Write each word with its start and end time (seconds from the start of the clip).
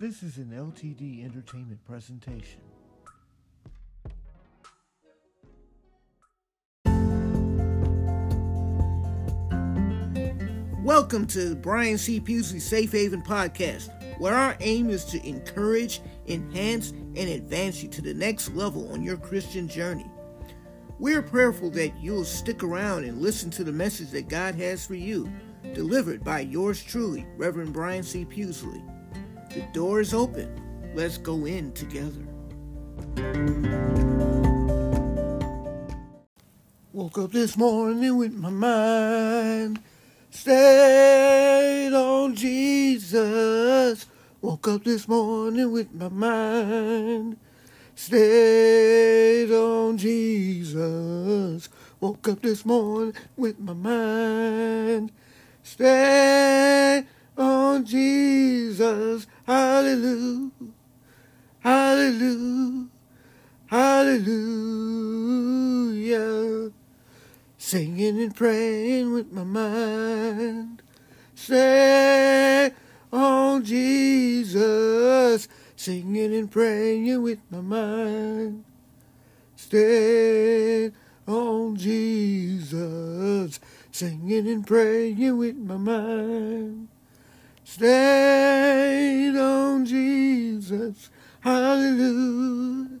This 0.00 0.22
is 0.22 0.36
an 0.36 0.52
LTD 0.54 1.24
Entertainment 1.24 1.84
presentation. 1.84 2.60
Welcome 10.84 11.26
to 11.26 11.56
Brian 11.56 11.98
C. 11.98 12.20
Pughsley 12.20 12.60
Safe 12.60 12.92
Haven 12.92 13.22
Podcast, 13.22 13.90
where 14.20 14.34
our 14.34 14.56
aim 14.60 14.88
is 14.88 15.04
to 15.06 15.26
encourage, 15.26 16.00
enhance, 16.28 16.90
and 16.90 17.18
advance 17.18 17.82
you 17.82 17.88
to 17.88 18.00
the 18.00 18.14
next 18.14 18.54
level 18.54 18.92
on 18.92 19.02
your 19.02 19.16
Christian 19.16 19.66
journey. 19.66 20.06
We're 21.00 21.22
prayerful 21.22 21.70
that 21.70 22.00
you'll 22.00 22.24
stick 22.24 22.62
around 22.62 23.02
and 23.02 23.20
listen 23.20 23.50
to 23.50 23.64
the 23.64 23.72
message 23.72 24.10
that 24.10 24.28
God 24.28 24.54
has 24.54 24.86
for 24.86 24.94
you, 24.94 25.28
delivered 25.74 26.22
by 26.22 26.38
yours 26.38 26.80
truly, 26.80 27.26
Reverend 27.36 27.72
Brian 27.72 28.04
C. 28.04 28.24
Pughsley. 28.24 28.80
The 29.50 29.62
door 29.72 30.00
is 30.00 30.12
open. 30.12 30.48
Let's 30.94 31.18
go 31.18 31.46
in 31.46 31.72
together. 31.72 32.22
Woke 36.92 37.18
up 37.18 37.32
this 37.32 37.56
morning 37.56 38.16
with 38.18 38.34
my 38.34 38.50
mind 38.50 39.80
stayed 40.30 41.94
on 41.94 42.34
Jesus. 42.34 44.06
Woke 44.42 44.68
up 44.68 44.84
this 44.84 45.08
morning 45.08 45.72
with 45.72 45.94
my 45.94 46.08
mind 46.08 47.38
stayed 47.94 49.50
on 49.50 49.96
Jesus. 49.96 51.68
Woke 52.00 52.28
up 52.28 52.42
this 52.42 52.66
morning 52.66 53.14
with 53.36 53.58
my 53.58 53.72
mind 53.72 55.12
stayed 55.62 57.06
on 57.36 57.84
Jesus. 57.84 59.26
Hallelujah. 59.48 60.50
Hallelujah. 61.60 62.88
Hallelujah. 63.68 64.20
Singing 67.56 68.20
and 68.20 68.36
praying 68.36 69.14
with 69.14 69.32
my 69.32 69.44
mind. 69.44 70.82
Stay 71.34 72.66
on 73.10 73.62
oh, 73.62 73.62
Jesus. 73.62 75.48
Singing 75.76 76.34
and 76.34 76.50
praying 76.52 77.22
with 77.22 77.38
my 77.50 77.62
mind. 77.62 78.64
Stay 79.56 80.88
on 80.88 80.92
oh, 81.26 81.74
Jesus. 81.74 83.60
Singing 83.92 84.46
and 84.46 84.66
praying 84.66 85.38
with 85.38 85.56
my 85.56 85.78
mind. 85.78 86.88
Stayed 87.70 89.36
on 89.36 89.84
Jesus. 89.84 91.10
Hallelujah. 91.40 92.98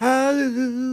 Hallelujah. 0.00 0.89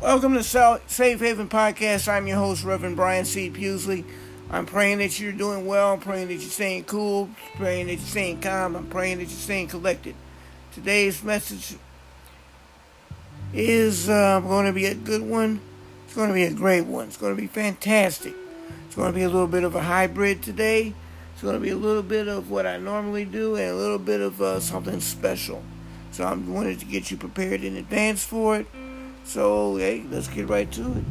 Welcome 0.00 0.34
to 0.34 0.44
Safe 0.44 1.18
Haven 1.18 1.48
Podcast. 1.48 2.06
I'm 2.06 2.28
your 2.28 2.36
host, 2.36 2.62
Reverend 2.62 2.94
Brian 2.94 3.24
C. 3.24 3.50
Pughsley. 3.50 4.04
I'm 4.48 4.64
praying 4.64 4.98
that 4.98 5.18
you're 5.18 5.32
doing 5.32 5.66
well. 5.66 5.94
I'm 5.94 5.98
praying 5.98 6.28
that 6.28 6.34
you're 6.34 6.42
staying 6.42 6.84
cool. 6.84 7.24
I'm 7.24 7.58
praying 7.58 7.86
that 7.88 7.94
you're 7.94 8.02
staying 8.02 8.40
calm. 8.40 8.76
I'm 8.76 8.86
praying 8.86 9.18
that 9.18 9.24
you're 9.24 9.32
staying 9.32 9.66
collected. 9.66 10.14
Today's 10.72 11.24
message 11.24 11.74
is 13.52 14.08
uh, 14.08 14.38
going 14.38 14.66
to 14.66 14.72
be 14.72 14.86
a 14.86 14.94
good 14.94 15.22
one. 15.22 15.60
It's 16.04 16.14
going 16.14 16.28
to 16.28 16.34
be 16.34 16.44
a 16.44 16.52
great 16.52 16.86
one. 16.86 17.08
It's 17.08 17.16
going 17.16 17.34
to 17.34 17.40
be 17.40 17.48
fantastic. 17.48 18.34
It's 18.86 18.94
going 18.94 19.12
to 19.12 19.18
be 19.18 19.24
a 19.24 19.28
little 19.28 19.48
bit 19.48 19.64
of 19.64 19.74
a 19.74 19.82
hybrid 19.82 20.44
today. 20.44 20.94
It's 21.32 21.42
going 21.42 21.56
to 21.56 21.60
be 21.60 21.70
a 21.70 21.76
little 21.76 22.04
bit 22.04 22.28
of 22.28 22.52
what 22.52 22.66
I 22.66 22.76
normally 22.76 23.24
do 23.24 23.56
and 23.56 23.70
a 23.70 23.76
little 23.76 23.98
bit 23.98 24.20
of 24.20 24.40
uh, 24.40 24.60
something 24.60 25.00
special. 25.00 25.64
So 26.12 26.22
I 26.22 26.30
am 26.30 26.54
wanted 26.54 26.78
to 26.78 26.86
get 26.86 27.10
you 27.10 27.16
prepared 27.16 27.64
in 27.64 27.76
advance 27.76 28.22
for 28.22 28.58
it. 28.58 28.68
So, 29.28 29.76
hey, 29.76 30.06
let's 30.10 30.26
get 30.26 30.48
right 30.48 30.72
to 30.72 30.80
it. 30.80 31.04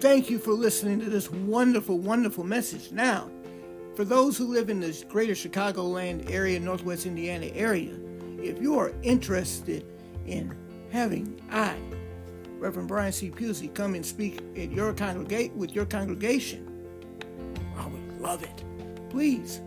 Thank 0.00 0.30
you 0.30 0.38
for 0.38 0.52
listening 0.52 0.98
to 1.00 1.10
this 1.10 1.30
wonderful, 1.30 1.98
wonderful 1.98 2.42
message. 2.42 2.90
Now, 2.90 3.28
for 3.96 4.06
those 4.06 4.38
who 4.38 4.46
live 4.46 4.70
in 4.70 4.80
the 4.80 5.04
greater 5.10 5.34
Chicagoland 5.34 6.30
area, 6.30 6.58
Northwest 6.58 7.04
Indiana 7.04 7.50
area, 7.54 7.98
if 8.38 8.62
you 8.62 8.78
are 8.78 8.94
interested 9.02 9.84
in 10.26 10.56
having 10.90 11.38
I, 11.50 11.76
Reverend 12.58 12.88
Brian 12.88 13.12
C. 13.12 13.30
Pusey, 13.30 13.74
come 13.74 13.94
and 13.94 14.06
speak 14.06 14.40
at 14.56 14.72
your 14.72 14.94
congregate 14.94 15.52
with 15.54 15.74
your 15.74 15.84
congregation, 15.84 16.69
love 18.20 18.42
it. 18.42 18.64
Please, 19.08 19.60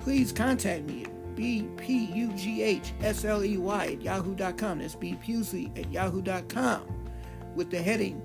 please 0.00 0.32
contact 0.32 0.84
me 0.84 1.04
at 1.04 1.36
bpughsley 1.36 2.90
at 3.02 4.02
yahoo.com. 4.02 4.78
That's 4.78 4.96
bpughsley 4.96 5.78
at 5.78 5.92
yahoo.com 5.92 6.82
with 7.54 7.70
the 7.70 7.82
heading 7.82 8.22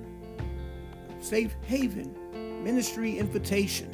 Safe 1.20 1.56
Haven 1.66 2.14
Ministry 2.64 3.18
Invitation. 3.18 3.90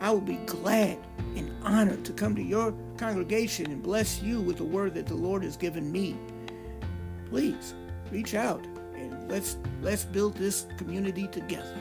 I 0.00 0.10
will 0.10 0.20
be 0.20 0.36
glad 0.46 0.98
and 1.36 1.52
honored 1.62 2.04
to 2.06 2.12
come 2.12 2.34
to 2.34 2.42
your 2.42 2.74
congregation 2.96 3.66
and 3.66 3.82
bless 3.82 4.22
you 4.22 4.40
with 4.40 4.56
the 4.56 4.64
word 4.64 4.94
that 4.94 5.06
the 5.06 5.14
Lord 5.14 5.42
has 5.42 5.56
given 5.56 5.92
me. 5.92 6.16
Please 7.28 7.74
reach 8.10 8.34
out 8.34 8.64
and 8.94 9.30
let's 9.30 9.56
let's 9.82 10.04
build 10.04 10.34
this 10.34 10.66
community 10.78 11.26
together. 11.28 11.76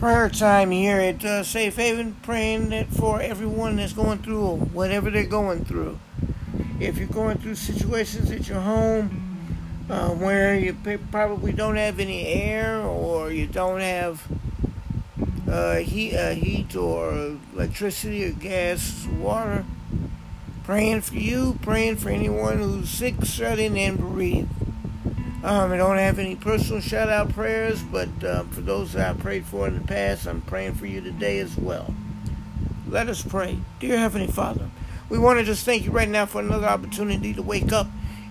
Prayer 0.00 0.30
time 0.30 0.70
here 0.70 0.98
at 0.98 1.22
uh, 1.26 1.42
Safe 1.42 1.76
Haven, 1.76 2.16
praying 2.22 2.70
that 2.70 2.86
for 2.86 3.20
everyone 3.20 3.76
that's 3.76 3.92
going 3.92 4.16
through 4.20 4.56
whatever 4.72 5.10
they're 5.10 5.26
going 5.26 5.62
through. 5.62 5.98
If 6.80 6.96
you're 6.96 7.06
going 7.06 7.36
through 7.36 7.56
situations 7.56 8.30
at 8.30 8.48
your 8.48 8.62
home 8.62 9.58
uh, 9.90 10.08
where 10.08 10.58
you 10.58 10.74
probably 11.10 11.52
don't 11.52 11.76
have 11.76 12.00
any 12.00 12.26
air 12.26 12.80
or 12.80 13.30
you 13.30 13.46
don't 13.46 13.80
have 13.80 14.26
uh, 15.46 15.76
heat, 15.76 16.16
uh, 16.16 16.30
heat 16.30 16.74
or 16.74 17.36
electricity 17.52 18.24
or 18.24 18.32
gas, 18.32 19.06
water, 19.18 19.66
praying 20.64 21.02
for 21.02 21.16
you, 21.16 21.58
praying 21.60 21.96
for 21.96 22.08
anyone 22.08 22.56
who's 22.56 22.88
sick, 22.88 23.22
shut 23.26 23.58
in, 23.58 23.76
and 23.76 23.98
bereaved. 23.98 24.48
Um, 25.42 25.72
I 25.72 25.78
don't 25.78 25.96
have 25.96 26.18
any 26.18 26.36
personal 26.36 26.82
shout 26.82 27.08
out 27.08 27.30
prayers, 27.30 27.82
but 27.82 28.10
uh, 28.22 28.42
for 28.44 28.60
those 28.60 28.92
that 28.92 29.16
I 29.16 29.18
prayed 29.18 29.46
for 29.46 29.66
in 29.66 29.74
the 29.74 29.80
past, 29.86 30.26
I'm 30.26 30.42
praying 30.42 30.74
for 30.74 30.84
you 30.84 31.00
today 31.00 31.38
as 31.38 31.56
well. 31.56 31.94
Let 32.86 33.08
us 33.08 33.22
pray. 33.22 33.58
Dear 33.78 33.96
Heavenly 33.96 34.26
Father, 34.26 34.68
we 35.08 35.18
want 35.18 35.38
to 35.38 35.44
just 35.46 35.64
thank 35.64 35.86
you 35.86 35.92
right 35.92 36.08
now 36.08 36.26
for 36.26 36.42
another 36.42 36.66
opportunity 36.66 37.32
to 37.32 37.40
wake 37.40 37.72
up 37.72 37.86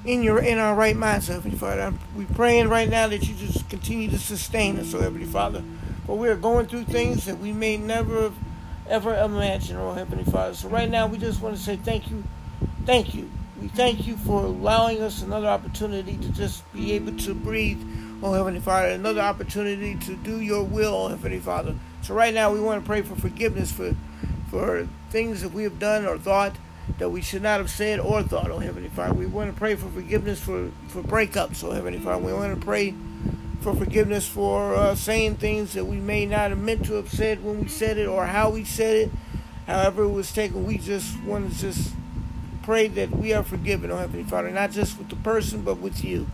in 0.05 0.21
your 0.21 0.37
in 0.37 0.59
our 0.59 0.75
right 0.75 0.95
minds, 0.95 1.29
Heavenly 1.29 1.57
Father. 1.57 1.95
We're 2.15 2.27
praying 2.27 2.69
right 2.69 2.87
now 2.87 3.07
that 3.07 3.27
you 3.27 3.33
just 3.33 3.67
continue 3.71 4.11
to 4.11 4.19
sustain 4.19 4.77
us, 4.77 4.93
oh 4.93 5.01
Heavenly 5.01 5.25
Father. 5.25 5.63
For 6.05 6.15
we 6.15 6.29
are 6.29 6.35
going 6.35 6.67
through 6.67 6.83
things 6.83 7.25
that 7.25 7.39
we 7.39 7.51
may 7.51 7.75
never 7.77 8.21
have 8.21 8.35
ever 8.87 9.15
imagine, 9.15 9.77
oh 9.77 9.93
Heavenly 9.93 10.25
Father. 10.25 10.53
So 10.53 10.69
right 10.69 10.89
now 10.89 11.07
we 11.07 11.17
just 11.17 11.41
want 11.41 11.57
to 11.57 11.61
say 11.61 11.75
thank 11.75 12.11
you, 12.11 12.23
thank 12.85 13.15
you 13.15 13.31
we 13.61 13.67
thank 13.69 14.07
you 14.07 14.15
for 14.17 14.43
allowing 14.43 15.01
us 15.01 15.21
another 15.21 15.47
opportunity 15.47 16.17
to 16.17 16.29
just 16.29 16.71
be 16.73 16.93
able 16.93 17.15
to 17.17 17.33
breathe 17.33 17.81
oh 18.21 18.33
Heavenly 18.33 18.59
Father, 18.59 18.89
another 18.89 19.21
opportunity 19.21 19.95
to 19.95 20.15
do 20.15 20.39
your 20.41 20.63
will, 20.63 20.93
oh 20.93 21.07
Heavenly 21.09 21.39
Father. 21.39 21.75
So 22.01 22.13
right 22.13 22.33
now 22.33 22.51
we 22.51 22.59
want 22.59 22.83
to 22.83 22.87
pray 22.87 23.01
for 23.01 23.15
forgiveness 23.15 23.71
for 23.71 23.95
for 24.49 24.87
things 25.11 25.41
that 25.41 25.53
we 25.53 25.63
have 25.63 25.77
done 25.79 26.05
or 26.05 26.17
thought 26.17 26.55
that 26.97 27.09
we 27.09 27.21
should 27.21 27.43
not 27.43 27.59
have 27.59 27.69
said 27.69 27.99
or 27.99 28.23
thought, 28.23 28.49
oh 28.49 28.59
Heavenly 28.59 28.89
Father. 28.89 29.13
We 29.13 29.25
want 29.25 29.53
to 29.53 29.57
pray 29.57 29.75
for 29.75 29.89
forgiveness 29.89 30.39
for, 30.39 30.71
for 30.87 31.01
breakups, 31.01 31.63
oh 31.63 31.71
Heavenly 31.71 31.99
Father. 31.99 32.23
We 32.23 32.33
want 32.33 32.59
to 32.59 32.65
pray 32.65 32.95
for 33.61 33.75
forgiveness 33.75 34.27
for 34.27 34.73
uh, 34.73 34.95
saying 34.95 35.35
things 35.35 35.73
that 35.73 35.85
we 35.85 35.97
may 35.97 36.25
not 36.25 36.49
have 36.49 36.59
meant 36.59 36.85
to 36.85 36.93
have 36.93 37.09
said 37.09 37.43
when 37.43 37.61
we 37.61 37.67
said 37.67 37.97
it 37.97 38.07
or 38.07 38.25
how 38.25 38.49
we 38.49 38.63
said 38.63 38.95
it. 38.95 39.11
However 39.67 40.03
it 40.03 40.09
was 40.09 40.31
taken, 40.31 40.65
we 40.65 40.79
just 40.79 41.21
want 41.23 41.51
to 41.51 41.59
just 41.59 41.93
pray 42.63 42.87
that 42.87 43.11
we 43.11 43.33
are 43.33 43.43
forgiven, 43.43 43.91
oh 43.91 43.97
Heavenly 43.97 44.23
Father, 44.23 44.49
not 44.49 44.71
just 44.71 44.97
with 44.97 45.09
the 45.09 45.15
person, 45.17 45.61
but 45.61 45.79
with 45.79 46.03
you. 46.03 46.27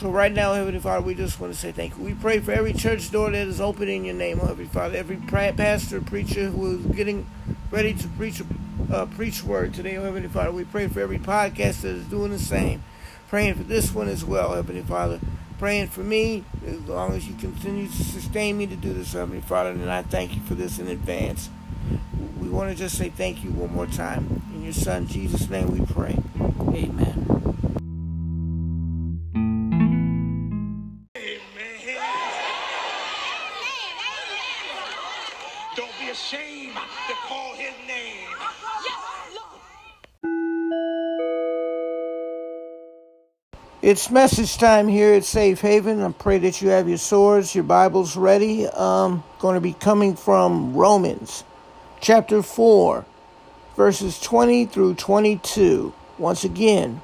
So 0.00 0.10
right 0.10 0.32
now, 0.32 0.52
Heavenly 0.52 0.80
Father, 0.80 1.00
we 1.00 1.14
just 1.14 1.40
want 1.40 1.54
to 1.54 1.58
say 1.58 1.72
thank 1.72 1.96
you. 1.96 2.04
We 2.04 2.12
pray 2.12 2.40
for 2.40 2.52
every 2.52 2.74
church 2.74 3.10
door 3.10 3.30
that 3.30 3.46
is 3.46 3.60
open 3.60 3.88
in 3.88 4.04
your 4.04 4.14
name, 4.14 4.40
oh 4.42 4.46
Heavenly 4.46 4.68
Father. 4.68 4.96
Every 4.96 5.16
pastor, 5.16 6.02
preacher 6.02 6.50
who 6.50 6.78
is 6.78 6.86
getting 6.94 7.26
ready 7.70 7.94
to 7.94 8.08
preach 8.08 8.42
uh, 8.92 9.06
preach 9.06 9.42
word 9.42 9.72
today, 9.74 9.96
oh 9.96 10.02
Heavenly 10.02 10.28
Father. 10.28 10.52
We 10.52 10.64
pray 10.64 10.88
for 10.88 11.00
every 11.00 11.18
podcast 11.18 11.80
that 11.80 11.94
is 11.96 12.04
doing 12.06 12.30
the 12.30 12.38
same. 12.38 12.84
Praying 13.28 13.54
for 13.54 13.62
this 13.64 13.92
one 13.92 14.08
as 14.08 14.24
well, 14.24 14.54
Heavenly 14.54 14.82
Father. 14.82 15.18
Praying 15.58 15.88
for 15.88 16.00
me 16.00 16.44
as 16.66 16.80
long 16.82 17.14
as 17.14 17.26
you 17.26 17.34
continue 17.34 17.88
to 17.88 18.04
sustain 18.04 18.58
me 18.58 18.66
to 18.66 18.76
do 18.76 18.92
this, 18.92 19.14
Heavenly 19.14 19.40
Father. 19.40 19.70
And 19.70 19.90
I 19.90 20.02
thank 20.02 20.36
you 20.36 20.42
for 20.42 20.54
this 20.54 20.78
in 20.78 20.88
advance. 20.88 21.48
We 22.38 22.50
want 22.50 22.70
to 22.70 22.76
just 22.76 22.98
say 22.98 23.08
thank 23.08 23.42
you 23.42 23.50
one 23.50 23.72
more 23.72 23.86
time. 23.86 24.35
In 24.66 24.72
your 24.72 24.82
Son, 24.82 25.06
Jesus' 25.06 25.48
name, 25.48 25.70
we 25.70 25.86
pray. 25.94 26.18
Amen. 26.74 27.22
It's 43.82 44.10
message 44.10 44.58
time 44.58 44.88
here 44.88 45.14
at 45.14 45.22
Safe 45.22 45.60
Haven. 45.60 46.02
I 46.02 46.10
pray 46.10 46.38
that 46.38 46.60
you 46.60 46.70
have 46.70 46.88
your 46.88 46.98
swords, 46.98 47.54
your 47.54 47.62
Bibles 47.62 48.16
ready. 48.16 48.66
Um, 48.66 49.22
going 49.38 49.54
to 49.54 49.60
be 49.60 49.74
coming 49.74 50.16
from 50.16 50.74
Romans 50.74 51.44
chapter 52.00 52.42
4, 52.42 53.04
verses 53.76 54.18
20 54.18 54.66
through 54.66 54.94
22. 54.94 55.94
Once 56.18 56.44
again, 56.44 57.00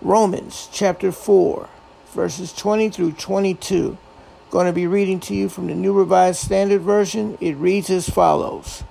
Romans 0.00 0.68
chapter 0.72 1.12
4, 1.12 1.68
verses 2.12 2.52
20 2.52 2.90
through 2.90 3.12
22. 3.12 3.96
Going 4.50 4.66
to 4.66 4.72
be 4.72 4.86
reading 4.86 5.20
to 5.20 5.34
you 5.34 5.48
from 5.48 5.68
the 5.68 5.74
New 5.74 5.94
Revised 5.94 6.40
Standard 6.40 6.82
Version. 6.82 7.38
It 7.40 7.56
reads 7.56 7.88
as 7.88 8.10
follows 8.10 8.84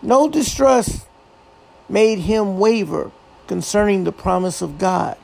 No 0.00 0.28
distrust 0.28 1.06
made 1.88 2.20
him 2.20 2.58
waver 2.60 3.10
concerning 3.48 4.04
the 4.04 4.12
promise 4.12 4.62
of 4.62 4.78
God 4.78 5.16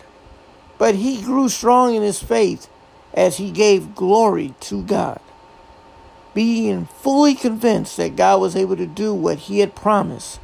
but 0.79 0.97
he 0.97 1.23
grew 1.23 1.49
strong 1.49 1.95
in 1.95 2.03
his 2.03 2.23
faith 2.23 2.69
as 3.15 3.39
he 3.39 3.51
gave 3.51 3.95
glory 3.95 4.55
to 4.61 4.83
God, 4.83 5.21
being 6.35 6.87
fully 6.87 7.35
convinced 7.35 7.97
that 7.97 8.17
God 8.17 8.41
was 8.41 8.57
able 8.57 8.77
to 8.77 8.87
do 8.87 9.15
what 9.15 9.39
he 9.39 9.61
had 9.61 9.75
promised. 9.75 10.39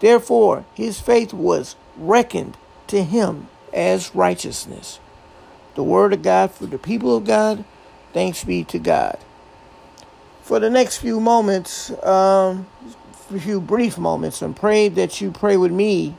Therefore, 0.00 0.64
his 0.74 1.00
faith 1.00 1.32
was 1.32 1.76
reckoned 1.96 2.56
to 2.88 3.04
him 3.04 3.48
as 3.72 4.14
righteousness. 4.14 4.98
The 5.74 5.84
word 5.84 6.12
of 6.12 6.22
God 6.22 6.50
for 6.50 6.66
the 6.66 6.78
people 6.78 7.16
of 7.16 7.24
God. 7.24 7.64
Thanks 8.12 8.42
be 8.42 8.64
to 8.64 8.78
God. 8.78 9.18
For 10.42 10.58
the 10.58 10.70
next 10.70 10.98
few 10.98 11.20
moments, 11.20 11.90
um, 12.04 12.66
a 13.30 13.38
few 13.38 13.60
brief 13.60 13.96
moments, 13.96 14.42
and 14.42 14.56
pray 14.56 14.88
that 14.88 15.20
you 15.20 15.30
pray 15.30 15.56
with 15.56 15.70
me 15.70 16.16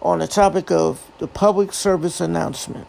on 0.00 0.20
the 0.20 0.28
topic 0.28 0.70
of 0.70 1.10
the 1.18 1.26
public 1.26 1.72
service 1.72 2.20
announcement. 2.20 2.86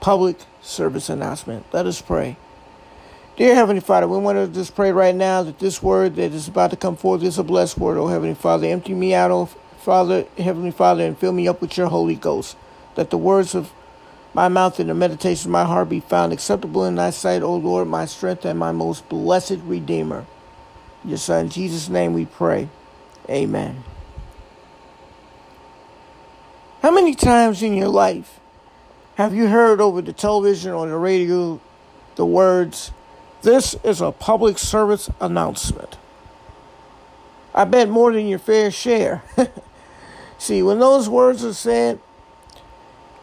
Public 0.00 0.36
service 0.62 1.08
announcement. 1.08 1.66
Let 1.72 1.86
us 1.86 2.00
pray. 2.00 2.36
Dear 3.36 3.54
Heavenly 3.54 3.80
Father, 3.80 4.06
we 4.06 4.18
want 4.18 4.36
to 4.36 4.48
just 4.48 4.74
pray 4.74 4.92
right 4.92 5.14
now 5.14 5.42
that 5.42 5.58
this 5.58 5.82
word 5.82 6.16
that 6.16 6.32
is 6.32 6.48
about 6.48 6.70
to 6.70 6.76
come 6.76 6.96
forth 6.96 7.22
is 7.22 7.38
a 7.38 7.42
blessed 7.42 7.78
word, 7.78 7.96
oh 7.96 8.08
Heavenly 8.08 8.34
Father. 8.34 8.66
Empty 8.66 8.92
me 8.92 9.14
out, 9.14 9.30
oh 9.30 9.46
Father, 9.78 10.26
Heavenly 10.36 10.72
Father, 10.72 11.06
and 11.06 11.16
fill 11.16 11.32
me 11.32 11.48
up 11.48 11.60
with 11.60 11.76
your 11.76 11.88
Holy 11.88 12.16
Ghost. 12.16 12.56
That 12.96 13.10
the 13.10 13.16
words 13.16 13.54
of 13.54 13.72
my 14.34 14.48
mouth 14.48 14.78
and 14.78 14.90
the 14.90 14.94
meditation 14.94 15.48
of 15.48 15.52
my 15.52 15.64
heart 15.64 15.88
be 15.88 16.00
found 16.00 16.32
acceptable 16.32 16.84
in 16.84 16.96
thy 16.96 17.10
sight, 17.10 17.42
O 17.42 17.56
Lord, 17.56 17.88
my 17.88 18.04
strength 18.04 18.44
and 18.44 18.58
my 18.58 18.72
most 18.72 19.08
blessed 19.08 19.58
Redeemer. 19.64 20.26
Your 21.04 21.18
Son, 21.18 21.48
Jesus' 21.48 21.88
name 21.88 22.12
we 22.12 22.26
pray. 22.26 22.68
Amen. 23.28 23.84
How 26.82 26.90
many 26.90 27.14
times 27.14 27.62
in 27.62 27.74
your 27.74 27.88
life 27.88 28.38
have 29.14 29.34
you 29.34 29.48
heard 29.48 29.80
over 29.80 30.02
the 30.02 30.12
television 30.12 30.72
or 30.72 30.86
the 30.86 30.96
radio 30.96 31.60
the 32.16 32.26
words, 32.26 32.92
This 33.42 33.74
is 33.82 34.00
a 34.00 34.12
public 34.12 34.58
service 34.58 35.08
announcement? 35.20 35.96
I 37.54 37.64
bet 37.64 37.88
more 37.88 38.12
than 38.12 38.28
your 38.28 38.38
fair 38.38 38.70
share. 38.70 39.22
See, 40.38 40.62
when 40.62 40.78
those 40.78 41.08
words 41.08 41.44
are 41.44 41.54
said, 41.54 42.00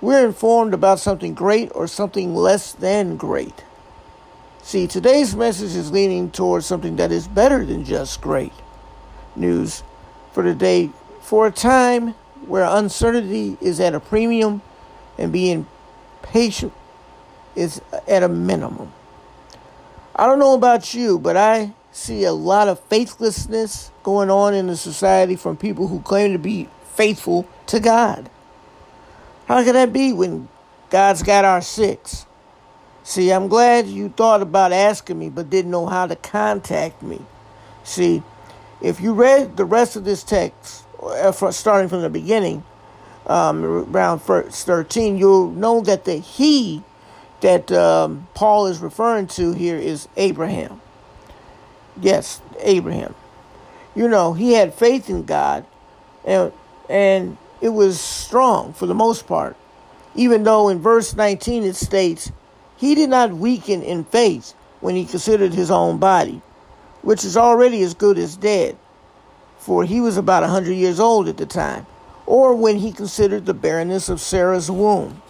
we're 0.02 0.26
informed 0.26 0.74
about 0.74 1.00
something 1.00 1.34
great 1.34 1.72
or 1.74 1.88
something 1.88 2.36
less 2.36 2.74
than 2.74 3.18
great. 3.18 3.64
See, 4.62 4.86
today's 4.86 5.36
message 5.36 5.76
is 5.76 5.92
leaning 5.92 6.30
towards 6.30 6.66
something 6.66 6.98
that 6.98 7.12
is 7.12 7.28
better 7.28 7.64
than 7.66 7.86
just 7.86 8.22
great 8.22 8.54
news 9.36 9.84
for 10.34 10.44
the 10.44 10.54
day. 10.54 10.90
For 11.22 11.48
a 11.48 11.52
time, 11.52 12.16
where 12.46 12.66
uncertainty 12.66 13.58
is 13.62 13.80
at 13.80 13.96
a 13.96 14.00
premium 14.00 14.62
and 15.18 15.32
being 15.32 15.68
patient 16.22 16.74
is 17.56 17.82
at 18.08 18.24
a 18.24 18.30
minimum. 18.30 18.92
I 20.18 20.26
don't 20.26 20.40
know 20.40 20.56
about 20.56 20.96
you, 20.96 21.20
but 21.20 21.38
I 21.38 21.74
see 21.92 22.24
a 22.24 22.34
lot 22.34 22.68
of 22.68 22.80
faithlessness 22.86 23.92
going 24.02 24.32
on 24.32 24.56
in 24.56 24.66
the 24.66 24.76
society 24.76 25.36
from 25.36 25.58
people 25.58 25.88
who 25.88 26.02
claim 26.02 26.34
to 26.34 26.40
be 26.40 26.70
faithful 26.96 27.48
to 27.68 27.80
God. 27.80 28.30
How 29.46 29.64
can 29.64 29.74
that 29.74 29.94
be 29.94 30.14
when 30.14 30.48
God's 30.90 31.22
got 31.22 31.46
our 31.46 31.62
six? 31.62 32.26
See, 33.04 33.32
I'm 33.32 33.48
glad 33.48 33.86
you 33.88 34.10
thought 34.10 34.42
about 34.42 34.74
asking 34.74 35.20
me 35.20 35.30
but 35.30 35.52
didn't 35.52 35.72
know 35.72 35.86
how 35.86 36.08
to 36.08 36.16
contact 36.16 37.04
me. 37.04 37.22
See, 37.84 38.24
if 38.82 39.00
you 39.00 39.14
read 39.14 39.56
the 39.56 39.66
rest 39.66 39.96
of 39.96 40.04
this 40.04 40.24
text, 40.24 40.84
uh, 41.02 41.32
starting 41.52 41.90
from 41.90 42.02
the 42.02 42.10
beginning, 42.10 42.64
um, 43.28 43.64
around 43.64 44.24
verse 44.24 44.64
13, 44.64 45.18
you'll 45.18 45.52
know 45.52 45.82
that 45.82 46.06
the 46.06 46.16
he 46.16 46.84
that 47.42 47.72
um, 47.72 48.28
Paul 48.34 48.68
is 48.68 48.80
referring 48.80 49.28
to 49.28 49.54
here 49.54 49.78
is 49.78 50.08
Abraham. 50.18 50.82
Yes, 52.02 52.42
Abraham. 52.60 53.16
You 53.96 54.08
know, 54.08 54.34
he 54.34 54.54
had 54.54 54.74
faith 54.74 55.10
in 55.10 55.24
God, 55.24 55.66
and, 56.26 56.52
and 56.90 57.38
it 57.62 57.70
was 57.70 58.00
strong 58.00 58.74
for 58.74 58.86
the 58.86 58.94
most 58.94 59.28
part. 59.28 59.56
Even 60.16 60.44
though 60.44 60.70
in 60.70 60.80
verse 60.80 61.16
19 61.16 61.64
it 61.64 61.76
states, 61.76 62.32
he 62.76 62.96
did 62.96 63.10
not 63.10 63.34
weaken 63.34 63.82
in 63.82 64.04
faith 64.04 64.54
when 64.80 64.96
he 64.96 65.06
considered 65.06 65.54
his 65.54 65.72
own 65.72 65.98
body, 65.98 66.42
which 67.02 67.24
is 67.24 67.38
already 67.38 67.82
as 67.82 67.94
good 67.94 68.18
as 68.18 68.36
dead 68.36 68.78
for 69.68 69.84
he 69.84 70.00
was 70.00 70.16
about 70.16 70.44
a 70.44 70.48
100 70.48 70.72
years 70.72 70.98
old 70.98 71.28
at 71.28 71.36
the 71.36 71.46
time, 71.46 71.86
or 72.26 72.56
when 72.56 72.78
he 72.78 72.90
considered 72.90 73.46
the 73.46 73.54
barrenness 73.54 74.08
of 74.08 74.22
Sarah's 74.22 74.72
womb. 74.72 75.22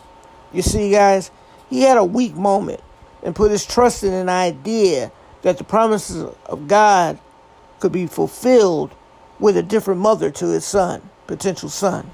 You 0.53 0.61
see, 0.61 0.91
guys, 0.91 1.31
he 1.69 1.81
had 1.81 1.97
a 1.97 2.03
weak 2.03 2.35
moment 2.35 2.81
and 3.23 3.35
put 3.35 3.51
his 3.51 3.65
trust 3.65 4.03
in 4.03 4.13
an 4.13 4.29
idea 4.29 5.11
that 5.41 5.57
the 5.57 5.63
promises 5.63 6.25
of 6.45 6.67
God 6.67 7.19
could 7.79 7.91
be 7.91 8.07
fulfilled 8.07 8.93
with 9.39 9.57
a 9.57 9.63
different 9.63 9.99
mother 9.99 10.31
to 10.31 10.47
his 10.47 10.65
son, 10.65 11.09
potential 11.27 11.69
son. 11.69 12.09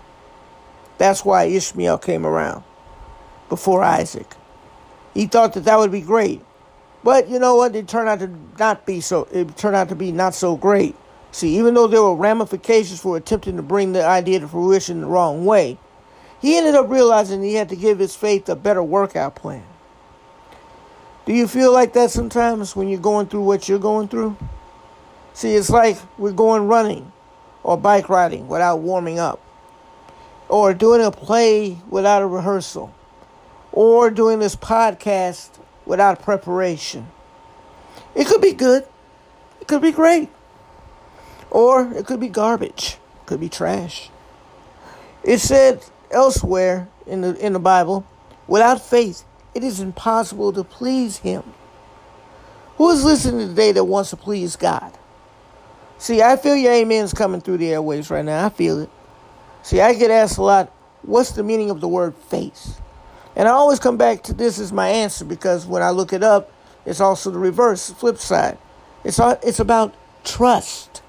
That's 0.98 1.26
why 1.26 1.46
Ishmael 1.46 2.00
came 2.00 2.26
around 2.26 2.64
before 3.50 3.84
Isaac. 3.84 4.36
He 5.14 5.28
thought 5.28 5.54
that 5.54 5.66
that 5.66 5.78
would 5.78 5.92
be 5.92 6.02
great. 6.02 6.42
But 7.04 7.30
you 7.30 7.40
know 7.40 7.56
what? 7.56 7.76
It 7.76 7.88
turned 7.88 8.10
out 8.10 8.20
to 8.20 8.32
not 8.58 8.86
be 8.86 9.02
so. 9.02 9.28
It 9.32 9.58
turned 9.58 9.76
out 9.76 9.90
to 9.90 9.96
be 9.96 10.12
not 10.12 10.34
so 10.34 10.56
great. 10.56 10.96
See, 11.32 11.58
even 11.58 11.74
though 11.74 11.88
there 11.88 12.02
were 12.02 12.16
ramifications 12.16 13.00
for 13.02 13.18
attempting 13.18 13.58
to 13.58 13.64
bring 13.64 13.94
the 13.94 14.06
idea 14.06 14.40
to 14.40 14.48
fruition 14.48 15.02
the 15.02 15.08
wrong 15.08 15.46
way, 15.46 15.78
he 16.44 16.58
ended 16.58 16.76
up 16.76 16.90
realizing 16.90 17.42
he 17.42 17.54
had 17.54 17.70
to 17.70 17.76
give 17.78 18.00
his 18.00 18.18
faith 18.18 18.50
a 18.50 18.56
better 18.58 18.84
workout 18.84 19.34
plan. 19.34 19.64
Do 21.26 21.32
you 21.32 21.48
feel 21.48 21.72
like 21.72 21.94
that 21.94 22.12
sometimes 22.12 22.76
when 22.76 22.90
you're 22.90 23.00
going 23.00 23.28
through 23.28 23.44
what 23.44 23.70
you're 23.70 23.80
going 23.80 24.10
through? 24.10 24.36
See, 25.34 25.56
it's 25.56 25.70
like 25.70 25.98
we're 26.18 26.34
going 26.34 26.68
running 26.68 27.14
or 27.64 27.78
bike 27.78 28.10
riding 28.10 28.50
without 28.50 28.80
warming 28.80 29.20
up, 29.20 29.40
or 30.50 30.74
doing 30.74 31.02
a 31.02 31.12
play 31.12 31.78
without 31.90 32.22
a 32.22 32.28
rehearsal, 32.28 32.94
or 33.72 34.10
doing 34.10 34.40
this 34.40 34.58
podcast 34.58 35.52
without 35.86 36.22
preparation. 36.22 37.08
It 38.16 38.28
could 38.28 38.42
be 38.42 38.52
good. 38.52 38.86
It 39.62 39.70
could 39.70 39.82
be 39.82 39.94
great. 39.94 40.28
Or 41.50 41.90
it 41.94 42.06
could 42.06 42.20
be 42.20 42.28
garbage. 42.28 42.98
It 43.22 43.28
could 43.28 43.40
be 43.40 43.48
trash. 43.48 44.10
It 45.24 45.38
said 45.38 45.86
elsewhere 46.14 46.88
in 47.06 47.22
the 47.22 47.36
in 47.46 47.54
the 47.54 47.60
Bible, 47.60 48.06
without 48.48 48.82
faith, 48.82 49.24
it 49.54 49.64
is 49.64 49.80
impossible 49.80 50.54
to 50.54 50.64
please 50.64 51.18
him. 51.18 51.44
Who 52.78 52.90
is 52.90 53.04
listening 53.04 53.48
today 53.48 53.72
that 53.72 53.84
wants 53.84 54.10
to 54.12 54.18
please 54.18 54.56
God? 54.56 54.98
See, 55.98 56.22
I 56.22 56.36
feel 56.38 56.56
your 56.56 56.74
amens 56.74 57.14
coming 57.14 57.40
through 57.40 57.58
the 57.58 57.70
airwaves 57.70 58.10
right 58.10 58.26
now. 58.26 58.46
I 58.46 58.50
feel 58.50 58.80
it. 58.80 58.90
See, 59.62 59.80
I 59.80 59.94
get 59.94 60.12
asked 60.12 60.38
a 60.38 60.44
lot, 60.44 60.72
what's 61.04 61.32
the 61.32 61.44
meaning 61.44 61.70
of 61.70 61.80
the 61.80 61.88
word 61.88 62.16
faith? 62.16 62.82
And 63.36 63.48
I 63.48 63.52
always 63.52 63.80
come 63.80 63.98
back 63.98 64.24
to 64.24 64.34
this 64.34 64.60
as 64.60 64.74
my 64.74 64.90
answer 64.90 65.24
because 65.24 65.66
when 65.66 65.82
I 65.82 65.92
look 65.92 66.12
it 66.12 66.24
up, 66.24 66.52
it's 66.86 67.00
also 67.00 67.32
the 67.32 67.40
reverse, 67.40 67.88
the 67.88 67.96
flip 67.96 68.18
side. 68.18 68.58
It's, 69.04 69.20
it's 69.20 69.60
about 69.60 69.96
trust. 70.24 71.02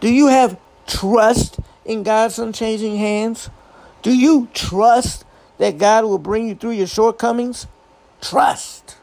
Do 0.00 0.12
you 0.12 0.26
have 0.26 0.58
trust 0.86 1.60
in 1.84 2.02
God's 2.02 2.38
unchanging 2.38 2.96
hands? 2.96 3.48
Do 4.04 4.14
you 4.14 4.48
trust 4.52 5.24
that 5.56 5.78
God 5.78 6.04
will 6.04 6.18
bring 6.18 6.46
you 6.46 6.54
through 6.54 6.72
your 6.72 6.86
shortcomings? 6.86 7.66
Trust. 8.20 8.96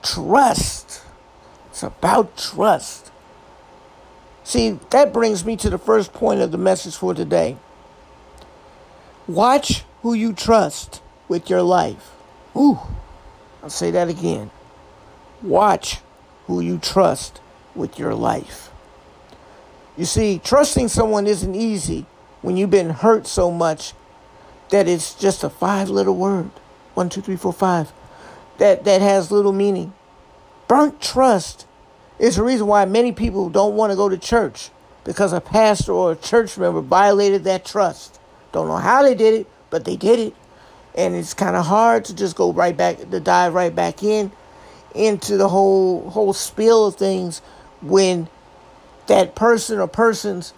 Trust. 0.00 1.02
It's 1.70 1.82
about 1.82 2.38
trust. 2.38 3.10
See, 4.44 4.78
that 4.90 5.12
brings 5.12 5.44
me 5.44 5.56
to 5.56 5.68
the 5.68 5.76
first 5.76 6.12
point 6.12 6.40
of 6.40 6.52
the 6.52 6.58
message 6.58 6.94
for 6.94 7.14
today. 7.14 7.56
Watch 9.26 9.84
who 10.02 10.14
you 10.14 10.34
trust 10.34 11.02
with 11.26 11.50
your 11.50 11.62
life. 11.62 12.12
Ooh, 12.54 12.78
I'll 13.60 13.70
say 13.70 13.90
that 13.90 14.08
again. 14.08 14.52
Watch 15.42 15.98
who 16.46 16.60
you 16.60 16.78
trust 16.78 17.40
with 17.74 17.98
your 17.98 18.14
life. 18.14 18.70
You 19.96 20.04
see, 20.04 20.40
trusting 20.42 20.86
someone 20.88 21.26
isn't 21.26 21.56
easy 21.56 22.06
when 22.42 22.56
you've 22.56 22.70
been 22.70 22.90
hurt 22.90 23.26
so 23.26 23.50
much 23.50 23.92
that 24.70 24.88
it's 24.88 25.14
just 25.14 25.44
a 25.44 25.50
five 25.50 25.88
little 25.88 26.16
word. 26.16 26.50
One, 26.94 27.08
two, 27.08 27.20
three, 27.20 27.36
four, 27.36 27.52
five. 27.52 27.92
That 28.58 28.84
that 28.84 29.00
has 29.00 29.30
little 29.30 29.52
meaning. 29.52 29.92
Burnt 30.68 31.00
trust 31.00 31.66
is 32.18 32.36
the 32.36 32.42
reason 32.42 32.66
why 32.66 32.84
many 32.84 33.12
people 33.12 33.48
don't 33.50 33.74
want 33.74 33.90
to 33.92 33.96
go 33.96 34.08
to 34.08 34.18
church 34.18 34.70
because 35.04 35.32
a 35.32 35.40
pastor 35.40 35.92
or 35.92 36.12
a 36.12 36.16
church 36.16 36.58
member 36.58 36.80
violated 36.80 37.44
that 37.44 37.64
trust. 37.64 38.20
Don't 38.52 38.68
know 38.68 38.76
how 38.76 39.02
they 39.02 39.14
did 39.14 39.34
it, 39.34 39.46
but 39.70 39.84
they 39.84 39.96
did 39.96 40.18
it. 40.18 40.34
And 40.94 41.14
it's 41.14 41.34
kind 41.34 41.56
of 41.56 41.66
hard 41.66 42.04
to 42.06 42.14
just 42.14 42.36
go 42.36 42.52
right 42.52 42.76
back 42.76 42.98
to 42.98 43.20
dive 43.20 43.54
right 43.54 43.74
back 43.74 44.02
in 44.02 44.32
into 44.94 45.36
the 45.36 45.48
whole 45.48 46.10
whole 46.10 46.32
spiel 46.32 46.86
of 46.86 46.96
things 46.96 47.40
when 47.80 48.28
that 49.06 49.34
person 49.34 49.78
or 49.78 49.86
persons 49.86 50.52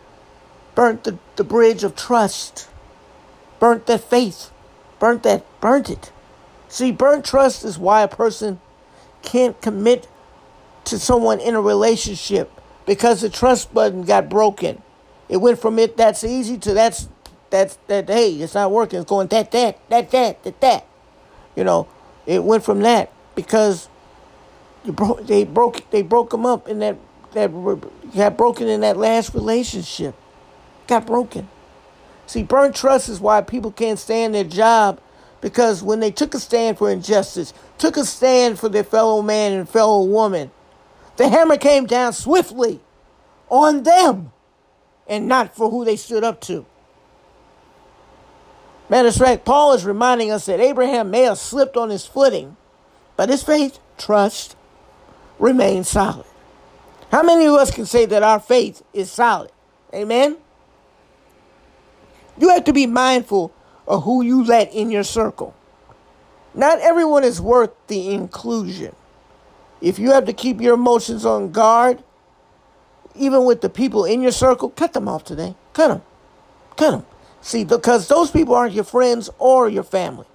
burnt 0.74 1.04
the, 1.04 1.18
the 1.36 1.44
bridge 1.44 1.84
of 1.84 1.96
trust 1.96 2.68
burnt 3.62 3.86
that 3.86 4.00
faith, 4.00 4.50
burnt 4.98 5.22
that, 5.22 5.44
burnt 5.60 5.88
it. 5.88 6.10
See, 6.68 6.90
burnt 6.90 7.24
trust 7.24 7.64
is 7.64 7.78
why 7.78 8.02
a 8.02 8.08
person 8.08 8.60
can't 9.22 9.60
commit 9.62 10.08
to 10.86 10.98
someone 10.98 11.38
in 11.38 11.54
a 11.54 11.60
relationship 11.60 12.50
because 12.86 13.20
the 13.20 13.30
trust 13.30 13.72
button 13.72 14.02
got 14.02 14.28
broken. 14.28 14.82
It 15.28 15.36
went 15.36 15.60
from 15.60 15.78
it 15.78 15.96
that's 15.96 16.24
easy 16.24 16.58
to 16.58 16.74
that's 16.74 17.08
that's 17.50 17.78
that 17.86 18.08
hey, 18.08 18.32
it's 18.32 18.54
not 18.54 18.72
working. 18.72 18.98
It's 18.98 19.08
going 19.08 19.28
that 19.28 19.52
that 19.52 19.78
that 19.90 20.10
that 20.10 20.42
that 20.42 20.60
that. 20.60 20.86
You 21.54 21.62
know, 21.62 21.86
it 22.26 22.42
went 22.42 22.64
from 22.64 22.80
that 22.80 23.12
because 23.36 23.88
you 24.84 24.90
broke 24.90 25.24
they 25.28 25.44
broke 25.44 25.88
they 25.92 26.02
broke 26.02 26.30
them 26.30 26.44
up 26.44 26.66
in 26.66 26.80
that 26.80 26.96
that 27.34 27.52
got 28.12 28.36
broken 28.36 28.66
in 28.66 28.80
that 28.80 28.96
last 28.96 29.34
relationship. 29.34 30.16
Got 30.92 31.06
broken. 31.06 31.48
See, 32.26 32.42
burnt 32.42 32.76
trust 32.76 33.08
is 33.08 33.18
why 33.18 33.40
people 33.40 33.72
can't 33.72 33.98
stand 33.98 34.34
their 34.34 34.44
job 34.44 35.00
because 35.40 35.82
when 35.82 36.00
they 36.00 36.10
took 36.10 36.34
a 36.34 36.38
stand 36.38 36.76
for 36.76 36.90
injustice, 36.90 37.54
took 37.78 37.96
a 37.96 38.04
stand 38.04 38.58
for 38.58 38.68
their 38.68 38.84
fellow 38.84 39.22
man 39.22 39.54
and 39.54 39.66
fellow 39.66 40.04
woman, 40.04 40.50
the 41.16 41.30
hammer 41.30 41.56
came 41.56 41.86
down 41.86 42.12
swiftly 42.12 42.78
on 43.48 43.84
them 43.84 44.32
and 45.08 45.26
not 45.26 45.56
for 45.56 45.70
who 45.70 45.82
they 45.82 45.96
stood 45.96 46.24
up 46.24 46.42
to. 46.42 46.66
Matter 48.90 49.08
of 49.08 49.14
fact, 49.14 49.46
Paul 49.46 49.72
is 49.72 49.86
reminding 49.86 50.30
us 50.30 50.44
that 50.44 50.60
Abraham 50.60 51.10
may 51.10 51.22
have 51.22 51.38
slipped 51.38 51.78
on 51.78 51.88
his 51.88 52.04
footing, 52.04 52.58
but 53.16 53.30
his 53.30 53.42
faith, 53.42 53.78
trust, 53.96 54.56
remained 55.38 55.86
solid. 55.86 56.26
How 57.10 57.22
many 57.22 57.46
of 57.46 57.54
us 57.54 57.70
can 57.70 57.86
say 57.86 58.04
that 58.04 58.22
our 58.22 58.38
faith 58.38 58.82
is 58.92 59.10
solid? 59.10 59.52
Amen? 59.94 60.36
You 62.38 62.50
have 62.50 62.64
to 62.64 62.72
be 62.72 62.86
mindful 62.86 63.52
of 63.86 64.04
who 64.04 64.22
you 64.22 64.44
let 64.44 64.72
in 64.72 64.90
your 64.90 65.04
circle. 65.04 65.54
Not 66.54 66.80
everyone 66.80 67.24
is 67.24 67.40
worth 67.40 67.70
the 67.86 68.12
inclusion. 68.12 68.94
If 69.80 69.98
you 69.98 70.12
have 70.12 70.26
to 70.26 70.32
keep 70.32 70.60
your 70.60 70.74
emotions 70.74 71.24
on 71.24 71.50
guard, 71.50 72.02
even 73.14 73.44
with 73.44 73.60
the 73.60 73.68
people 73.68 74.04
in 74.04 74.22
your 74.22 74.32
circle, 74.32 74.70
cut 74.70 74.92
them 74.92 75.08
off 75.08 75.24
today. 75.24 75.54
Cut 75.72 75.88
them. 75.88 76.02
Cut 76.76 76.90
them. 76.92 77.06
See, 77.40 77.64
because 77.64 78.08
those 78.08 78.30
people 78.30 78.54
aren't 78.54 78.74
your 78.74 78.84
friends 78.84 79.28
or 79.38 79.68
your 79.68 79.82
family. 79.82 80.26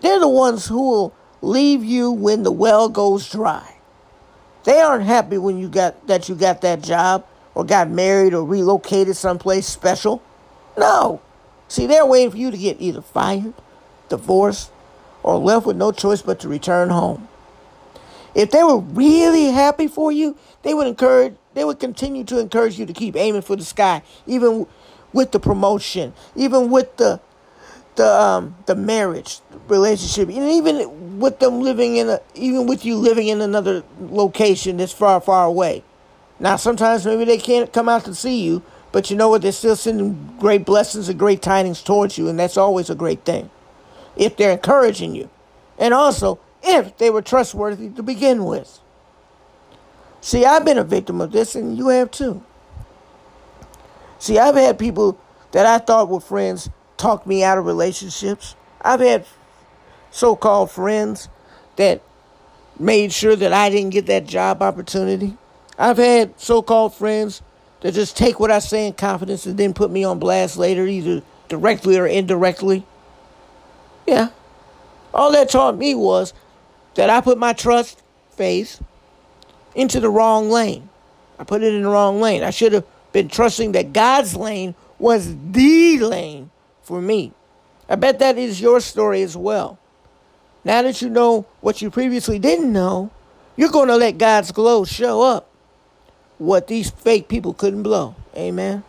They're 0.00 0.20
the 0.20 0.28
ones 0.28 0.66
who 0.66 0.90
will 0.90 1.14
leave 1.42 1.84
you 1.84 2.10
when 2.10 2.42
the 2.42 2.52
well 2.52 2.88
goes 2.88 3.28
dry. 3.28 3.76
They 4.64 4.80
aren't 4.80 5.04
happy 5.04 5.38
when 5.38 5.58
you 5.58 5.68
got 5.68 6.06
that 6.06 6.28
you 6.28 6.34
got 6.34 6.60
that 6.60 6.82
job 6.82 7.26
or 7.54 7.64
got 7.64 7.90
married 7.90 8.34
or 8.34 8.44
relocated 8.44 9.16
someplace 9.16 9.66
special. 9.66 10.22
No. 10.80 11.20
See, 11.68 11.86
they're 11.86 12.06
waiting 12.06 12.30
for 12.30 12.38
you 12.38 12.50
to 12.50 12.56
get 12.56 12.80
either 12.80 13.02
fired, 13.02 13.52
divorced, 14.08 14.72
or 15.22 15.36
left 15.36 15.66
with 15.66 15.76
no 15.76 15.92
choice 15.92 16.22
but 16.22 16.40
to 16.40 16.48
return 16.48 16.88
home. 16.88 17.28
If 18.34 18.50
they 18.50 18.64
were 18.64 18.78
really 18.78 19.50
happy 19.50 19.86
for 19.86 20.10
you, 20.10 20.36
they 20.62 20.72
would 20.72 20.86
encourage 20.86 21.34
they 21.52 21.64
would 21.64 21.80
continue 21.80 22.24
to 22.24 22.38
encourage 22.38 22.78
you 22.78 22.86
to 22.86 22.92
keep 22.92 23.14
aiming 23.14 23.42
for 23.42 23.56
the 23.56 23.64
sky, 23.64 24.02
even 24.26 24.66
with 25.12 25.32
the 25.32 25.40
promotion, 25.40 26.14
even 26.34 26.70
with 26.70 26.96
the 26.96 27.20
the 27.96 28.08
um 28.08 28.56
the 28.66 28.74
marriage 28.74 29.40
relationship, 29.68 30.28
and 30.28 30.48
even 30.50 31.18
with 31.20 31.40
them 31.40 31.60
living 31.60 31.96
in 31.96 32.08
a 32.08 32.20
even 32.34 32.66
with 32.66 32.86
you 32.86 32.96
living 32.96 33.28
in 33.28 33.42
another 33.42 33.82
location 34.00 34.78
that's 34.78 34.92
far 34.92 35.20
far 35.20 35.44
away. 35.44 35.84
Now 36.38 36.56
sometimes 36.56 37.04
maybe 37.04 37.26
they 37.26 37.36
can't 37.38 37.70
come 37.72 37.88
out 37.88 38.04
to 38.06 38.14
see 38.14 38.42
you, 38.42 38.62
but 38.92 39.10
you 39.10 39.16
know 39.16 39.28
what? 39.28 39.42
They're 39.42 39.52
still 39.52 39.76
sending 39.76 40.36
great 40.38 40.64
blessings 40.64 41.08
and 41.08 41.18
great 41.18 41.42
tidings 41.42 41.82
towards 41.82 42.18
you, 42.18 42.28
and 42.28 42.38
that's 42.38 42.56
always 42.56 42.90
a 42.90 42.94
great 42.94 43.24
thing. 43.24 43.50
If 44.16 44.36
they're 44.36 44.52
encouraging 44.52 45.14
you. 45.14 45.30
And 45.78 45.94
also, 45.94 46.40
if 46.62 46.96
they 46.98 47.10
were 47.10 47.22
trustworthy 47.22 47.88
to 47.90 48.02
begin 48.02 48.44
with. 48.44 48.80
See, 50.20 50.44
I've 50.44 50.64
been 50.64 50.78
a 50.78 50.84
victim 50.84 51.20
of 51.20 51.32
this, 51.32 51.54
and 51.54 51.78
you 51.78 51.88
have 51.88 52.10
too. 52.10 52.42
See, 54.18 54.38
I've 54.38 54.56
had 54.56 54.78
people 54.78 55.18
that 55.52 55.64
I 55.64 55.78
thought 55.78 56.08
were 56.08 56.20
friends 56.20 56.68
talk 56.96 57.26
me 57.26 57.42
out 57.42 57.56
of 57.56 57.64
relationships. 57.64 58.54
I've 58.82 59.00
had 59.00 59.24
so 60.10 60.36
called 60.36 60.70
friends 60.70 61.28
that 61.76 62.02
made 62.78 63.12
sure 63.12 63.36
that 63.36 63.52
I 63.52 63.70
didn't 63.70 63.90
get 63.90 64.06
that 64.06 64.26
job 64.26 64.62
opportunity. 64.62 65.36
I've 65.78 65.96
had 65.96 66.38
so 66.38 66.60
called 66.60 66.94
friends 66.94 67.40
to 67.80 67.90
just 67.90 68.16
take 68.16 68.38
what 68.38 68.50
I 68.50 68.58
say 68.58 68.86
in 68.86 68.92
confidence 68.92 69.46
and 69.46 69.56
then 69.56 69.74
put 69.74 69.90
me 69.90 70.04
on 70.04 70.18
blast 70.18 70.56
later, 70.56 70.86
either 70.86 71.22
directly 71.48 71.96
or 71.96 72.06
indirectly. 72.06 72.84
Yeah. 74.06 74.28
All 75.12 75.32
that 75.32 75.50
taught 75.50 75.76
me 75.76 75.94
was 75.94 76.32
that 76.94 77.10
I 77.10 77.20
put 77.20 77.38
my 77.38 77.52
trust, 77.52 78.02
faith, 78.30 78.82
into 79.74 80.00
the 80.00 80.10
wrong 80.10 80.50
lane. 80.50 80.88
I 81.38 81.44
put 81.44 81.62
it 81.62 81.74
in 81.74 81.82
the 81.82 81.88
wrong 81.88 82.20
lane. 82.20 82.42
I 82.42 82.50
should 82.50 82.72
have 82.72 82.84
been 83.12 83.28
trusting 83.28 83.72
that 83.72 83.92
God's 83.92 84.36
lane 84.36 84.74
was 84.98 85.34
the 85.50 85.98
lane 85.98 86.50
for 86.82 87.00
me. 87.00 87.32
I 87.88 87.96
bet 87.96 88.18
that 88.20 88.38
is 88.38 88.60
your 88.60 88.80
story 88.80 89.22
as 89.22 89.36
well. 89.36 89.78
Now 90.64 90.82
that 90.82 91.00
you 91.00 91.08
know 91.08 91.46
what 91.60 91.80
you 91.80 91.90
previously 91.90 92.38
didn't 92.38 92.72
know, 92.72 93.10
you're 93.56 93.70
going 93.70 93.88
to 93.88 93.96
let 93.96 94.18
God's 94.18 94.52
glow 94.52 94.84
show 94.84 95.22
up 95.22 95.49
what 96.40 96.68
these 96.68 96.90
fake 96.90 97.28
people 97.28 97.52
couldn't 97.52 97.82
blow. 97.82 98.16
Amen. 98.34 98.82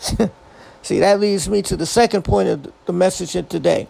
See, 0.82 0.98
that 1.00 1.20
leads 1.20 1.48
me 1.48 1.62
to 1.62 1.76
the 1.76 1.86
second 1.86 2.22
point 2.22 2.48
of 2.48 2.72
the 2.86 2.92
message 2.92 3.32
today. 3.50 3.86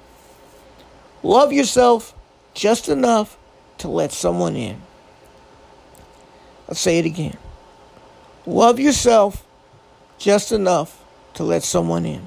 Love 1.23 1.53
yourself 1.53 2.15
just 2.53 2.89
enough 2.89 3.39
to 3.79 3.89
let 3.89 4.13
someone 4.13 4.57
in. 4.57 4.83
I'll 6.69 6.75
say 6.75 6.99
it 6.99 7.07
again. 7.07 7.37
Love 8.47 8.81
yourself 8.81 9.47
just 10.19 10.51
enough 10.53 11.03
to 11.35 11.45
let 11.45 11.63
someone 11.63 12.05
in. 12.05 12.23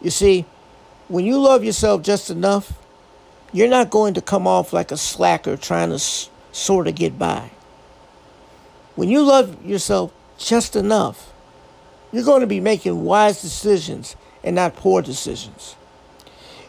You 0.00 0.10
see, 0.10 0.46
when 1.08 1.24
you 1.24 1.40
love 1.40 1.64
yourself 1.64 2.02
just 2.02 2.30
enough, 2.30 2.72
you're 3.52 3.68
not 3.68 3.90
going 3.90 4.14
to 4.14 4.20
come 4.22 4.46
off 4.46 4.72
like 4.72 4.92
a 4.92 4.96
slacker 4.96 5.56
trying 5.56 5.88
to 5.88 5.96
s- 5.96 6.30
sort 6.52 6.86
of 6.86 6.94
get 6.94 7.18
by. 7.18 7.50
When 8.98 9.08
you 9.08 9.22
love 9.22 9.64
yourself 9.64 10.12
just 10.38 10.74
enough, 10.74 11.32
you're 12.10 12.24
going 12.24 12.40
to 12.40 12.48
be 12.48 12.58
making 12.58 13.04
wise 13.04 13.40
decisions 13.40 14.16
and 14.42 14.56
not 14.56 14.74
poor 14.74 15.02
decisions. 15.02 15.76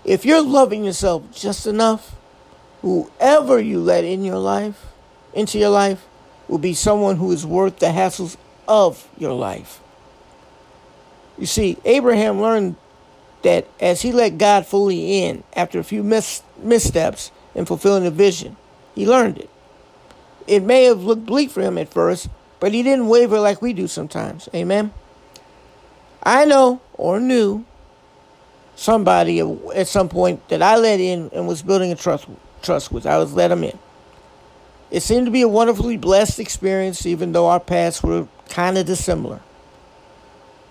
If 0.06 0.26
you're 0.26 0.44
loving 0.44 0.84
yourself 0.84 1.24
just 1.34 1.66
enough, 1.66 2.16
whoever 2.84 3.60
you 3.60 3.80
let 3.80 4.04
in 4.04 4.24
your 4.24 4.38
life, 4.38 4.86
into 5.34 5.58
your 5.58 5.72
life, 5.72 6.06
will 6.48 6.60
be 6.60 6.76
someone 6.76 7.16
who 7.16 7.32
is 7.32 7.48
worth 7.48 7.80
the 7.80 7.88
hassles 7.88 8.38
of 8.68 9.10
your 9.18 9.34
life. 9.34 9.80
You 11.36 11.48
see, 11.48 11.80
Abraham 11.84 12.40
learned 12.40 12.76
that 13.42 13.68
as 13.80 14.04
he 14.04 14.12
let 14.12 14.38
God 14.38 14.68
fully 14.68 15.24
in 15.24 15.44
after 15.56 15.80
a 15.80 15.84
few 15.84 16.04
mis- 16.04 16.44
missteps 16.60 17.32
in 17.56 17.66
fulfilling 17.66 18.04
the 18.04 18.12
vision, 18.12 18.56
he 18.94 19.08
learned 19.08 19.40
it. 19.40 19.50
It 20.50 20.64
may 20.64 20.86
have 20.86 21.04
looked 21.04 21.28
bleak 21.28 21.52
for 21.52 21.62
him 21.62 21.78
at 21.78 21.94
first, 21.94 22.28
but 22.60 22.74
he 22.74 22.82
didn't 22.82 23.08
waver 23.08 23.40
like 23.40 23.62
we 23.62 23.72
do 23.72 23.88
sometimes. 23.88 24.50
Amen. 24.54 24.92
I 26.24 26.46
know 26.46 26.82
or 26.94 27.20
knew 27.20 27.66
somebody 28.76 29.40
at 29.76 29.88
some 29.88 30.10
point 30.10 30.48
that 30.50 30.64
I 30.64 30.76
let 30.78 31.00
in 31.00 31.30
and 31.34 31.48
was 31.48 31.62
building 31.62 31.92
a 31.92 31.96
trust 31.96 32.26
trust 32.64 32.92
with. 32.92 33.06
I 33.06 33.18
was 33.18 33.34
let 33.34 33.52
him 33.52 33.64
in. 33.64 33.78
It 34.90 35.02
seemed 35.02 35.28
to 35.28 35.32
be 35.32 35.44
a 35.44 35.48
wonderfully 35.48 35.98
blessed 35.98 36.40
experience, 36.40 37.06
even 37.06 37.32
though 37.32 37.46
our 37.46 37.60
paths 37.60 38.02
were 38.02 38.28
kind 38.50 38.78
of 38.78 38.88
dissimilar. 38.88 39.42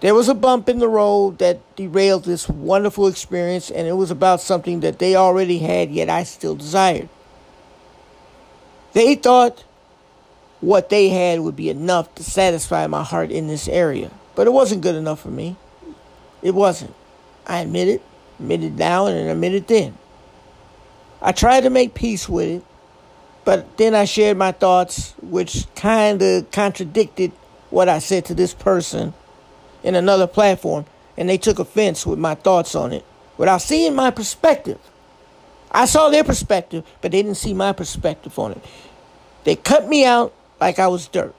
There 0.01 0.15
was 0.15 0.29
a 0.29 0.35
bump 0.35 0.69
in 0.69 0.81
the 0.81 0.89
road 0.89 1.39
that 1.39 1.61
derailed 1.77 2.25
this 2.25 2.49
wonderful 2.49 3.07
experience, 3.07 3.71
and 3.71 3.87
it 3.87 3.93
was 3.93 4.11
about 4.11 4.41
something 4.41 4.81
that 4.81 4.99
they 4.99 5.15
already 5.15 5.59
had, 5.59 5.91
yet 5.91 6.09
I 6.09 6.25
still 6.25 6.57
desired. 6.57 7.09
They 8.93 9.15
thought 9.15 9.65
what 10.61 10.89
they 10.89 11.09
had 11.09 11.41
would 11.41 11.57
be 11.57 11.71
enough 11.71 12.15
to 12.17 12.25
satisfy 12.25 12.87
my 12.87 13.03
heart 13.03 13.31
in 13.31 13.47
this 13.47 13.69
area, 13.69 14.11
but 14.35 14.47
it 14.47 14.51
wasn't 14.51 14.83
good 14.83 14.95
enough 14.95 15.21
for 15.21 15.31
me. 15.31 15.57
It 16.43 16.55
wasn't. 16.55 16.95
I 17.47 17.61
admit 17.61 17.89
it, 17.89 18.03
admit 18.39 18.65
it 18.65 18.75
now, 18.75 19.07
and 19.07 19.29
admit 19.29 19.55
it 19.55 19.69
then. 19.69 19.97
I 21.21 21.33
tried 21.33 21.63
to 21.63 21.71
make 21.71 21.95
peace 21.95 22.29
with 22.29 22.49
it, 22.49 22.65
but 23.45 23.77
then 23.79 23.95
I 23.95 24.05
shared 24.05 24.37
my 24.37 24.53
thoughts, 24.53 25.15
which 25.23 25.67
kind 25.75 26.21
of 26.23 26.51
contradicted 26.51 27.33
what 27.71 27.89
I 27.89 27.99
said 27.99 28.25
to 28.27 28.35
this 28.35 28.55
person 28.55 29.15
in 29.83 29.95
another 29.95 30.27
platform, 30.27 30.87
and 31.17 31.29
they 31.29 31.39
took 31.39 31.59
offense 31.59 32.07
with 32.07 32.19
my 32.19 32.35
thoughts 32.35 32.75
on 32.75 32.93
it 32.93 33.05
without 33.37 33.63
seeing 33.63 33.95
my 33.95 34.11
perspective. 34.11 34.79
I 35.71 35.87
saw 35.87 36.09
their 36.09 36.25
perspective, 36.25 36.85
but 37.01 37.13
they 37.13 37.23
didn't 37.23 37.37
see 37.37 37.55
my 37.55 37.73
perspective 37.73 38.39
on 38.39 38.53
it. 38.53 38.65
They 39.45 39.57
cut 39.57 39.89
me 39.89 40.05
out 40.05 40.33
like 40.61 40.79
I 40.79 40.89
was 40.89 41.09
dirt. 41.09 41.35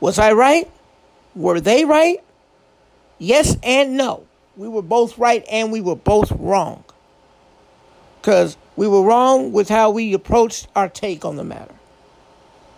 Was 0.00 0.18
I 0.18 0.32
right? 0.32 0.70
Were 1.34 1.60
they 1.60 1.84
right? 1.84 2.18
Yes 3.18 3.56
and 3.62 3.96
no. 3.96 4.26
We 4.56 4.68
were 4.68 4.82
both 4.82 5.18
right 5.18 5.44
and 5.50 5.72
we 5.72 5.80
were 5.80 5.96
both 5.96 6.30
wrong. 6.32 6.84
Because 8.20 8.56
we 8.76 8.86
were 8.86 9.02
wrong 9.02 9.52
with 9.52 9.68
how 9.68 9.90
we 9.90 10.12
approached 10.14 10.68
our 10.74 10.88
take 10.88 11.24
on 11.24 11.36
the 11.36 11.44
matter. 11.44 11.74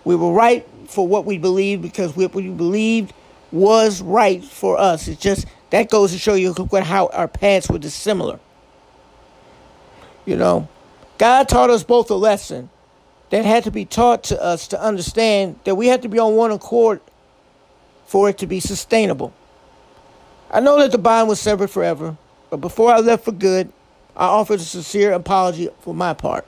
We 0.04 0.16
were 0.16 0.32
right 0.32 0.66
for 0.88 1.06
what 1.06 1.24
we 1.24 1.38
believed 1.38 1.82
because 1.82 2.16
what 2.16 2.34
we 2.34 2.48
believed 2.48 3.12
was 3.52 4.02
right 4.02 4.42
for 4.42 4.78
us. 4.78 5.08
It's 5.08 5.20
just 5.20 5.46
that 5.70 5.90
goes 5.90 6.12
to 6.12 6.18
show 6.18 6.34
you 6.34 6.54
how 6.82 7.08
our 7.08 7.28
paths 7.28 7.68
were 7.68 7.78
dissimilar. 7.78 8.38
You 10.24 10.36
know, 10.36 10.68
God 11.18 11.48
taught 11.48 11.70
us 11.70 11.84
both 11.84 12.10
a 12.10 12.14
lesson 12.14 12.70
that 13.30 13.44
had 13.44 13.64
to 13.64 13.70
be 13.70 13.84
taught 13.84 14.24
to 14.24 14.42
us 14.42 14.68
to 14.68 14.80
understand 14.80 15.58
that 15.64 15.74
we 15.74 15.88
had 15.88 16.02
to 16.02 16.08
be 16.08 16.18
on 16.18 16.36
one 16.36 16.50
accord 16.50 17.00
for 18.06 18.28
it 18.28 18.38
to 18.38 18.46
be 18.46 18.60
sustainable. 18.60 19.32
I 20.50 20.60
know 20.60 20.78
that 20.78 20.92
the 20.92 20.98
bond 20.98 21.28
was 21.28 21.40
severed 21.40 21.70
forever, 21.70 22.16
but 22.50 22.58
before 22.58 22.92
I 22.92 23.00
left 23.00 23.24
for 23.24 23.32
good, 23.32 23.72
I 24.16 24.26
offered 24.26 24.60
a 24.60 24.64
sincere 24.64 25.12
apology 25.12 25.68
for 25.80 25.92
my 25.92 26.14
part. 26.14 26.46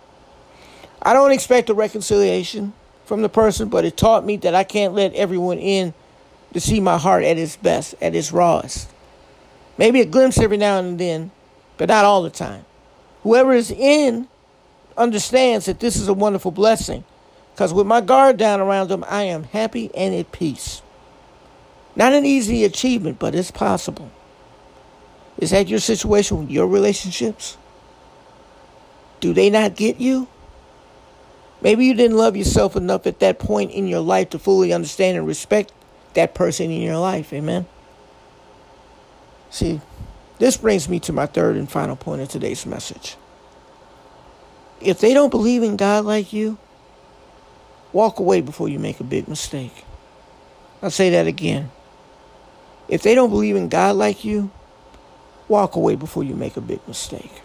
I 1.03 1.13
don't 1.13 1.33
expect 1.33 1.69
a 1.69 1.75
reconciliation 1.75 2.73
from 3.05 3.23
the 3.23 3.29
person, 3.29 3.69
but 3.69 3.85
it 3.85 3.97
taught 3.97 4.25
me 4.25 4.37
that 4.39 4.55
I 4.55 4.65
can't 4.65 4.95
let 4.95 5.15
everyone 5.15 5.59
in 5.59 5.95
to 6.53 6.61
see 6.61 6.81
my 6.81 6.97
heart 6.97 7.25
at 7.25 7.39
its 7.39 7.57
best, 7.57 7.95
at 8.01 8.15
its 8.15 8.33
rawest. 8.33 8.89
Maybe 9.77 10.01
a 10.01 10.07
glimpse 10.07 10.39
every 10.39 10.57
now 10.57 10.79
and 10.79 10.99
then, 10.99 11.31
but 11.77 11.89
not 11.89 12.05
all 12.05 12.23
the 12.23 12.31
time. 12.31 12.65
Whoever 13.23 13.53
is 13.53 13.71
in 13.71 14.29
understands 14.99 15.67
that 15.67 15.81
this 15.81 15.97
is 15.97 16.09
a 16.09 16.15
wonderful 16.15 16.51
blessing, 16.51 17.05
because 17.55 17.73
with 17.73 17.87
my 17.87 18.01
guard 18.01 18.37
down 18.37 18.61
around 18.61 18.89
them, 18.89 19.05
I 19.09 19.23
am 19.25 19.45
happy 19.45 19.91
and 19.95 20.15
at 20.15 20.33
peace. 20.33 20.83
Not 21.97 22.13
an 22.13 22.27
easy 22.27 22.65
achievement, 22.65 23.19
but 23.19 23.35
it's 23.35 23.51
possible. 23.51 24.11
Is 25.39 25.51
that 25.51 25.69
your 25.69 25.79
situation 25.79 26.39
with 26.39 26.51
your 26.51 26.67
relationships? 26.67 27.57
Do 29.21 29.33
they 29.33 29.51
not 29.51 29.77
get 29.77 30.01
you? 30.01 30.29
Maybe 31.61 31.87
you 31.87 31.95
didn't 31.95 32.17
love 32.17 32.37
yourself 32.37 32.77
enough 32.77 33.07
at 33.07 33.21
that 33.21 33.39
point 33.39 33.73
in 33.73 33.89
your 33.89 34.01
life 34.01 34.31
to 34.31 34.39
fully 34.39 34.73
understand 34.73 35.17
and 35.17 35.27
respect 35.27 35.73
that 36.15 36.35
person 36.35 36.71
in 36.71 36.81
your 36.83 36.99
life. 36.99 37.33
Amen. 37.33 37.67
See, 39.51 39.81
this 40.39 40.57
brings 40.57 40.89
me 40.89 41.01
to 41.01 41.13
my 41.13 41.27
third 41.27 41.57
and 41.57 41.69
final 41.69 41.97
point 41.97 42.23
of 42.23 42.29
today's 42.29 42.65
message. 42.65 43.17
If 44.81 45.01
they 45.01 45.15
don't 45.15 45.31
believe 45.31 45.63
in 45.63 45.77
God 45.77 46.05
like 46.05 46.33
you, 46.33 46.59
walk 47.93 48.19
away 48.19 48.41
before 48.41 48.69
you 48.69 48.79
make 48.79 49.01
a 49.01 49.05
big 49.05 49.29
mistake. 49.29 49.85
I'll 50.83 50.91
say 50.91 51.11
that 51.11 51.27
again. 51.27 51.71
If 52.89 53.03
they 53.03 53.15
don't 53.15 53.31
believe 53.31 53.57
in 53.57 53.69
God 53.69 53.97
like 53.97 54.25
you, 54.25 54.51
walk 55.49 55.75
away 55.75 55.97
before 55.97 56.23
you 56.23 56.35
make 56.35 56.57
a 56.57 56.61
big 56.61 56.87
mistake. 56.87 57.43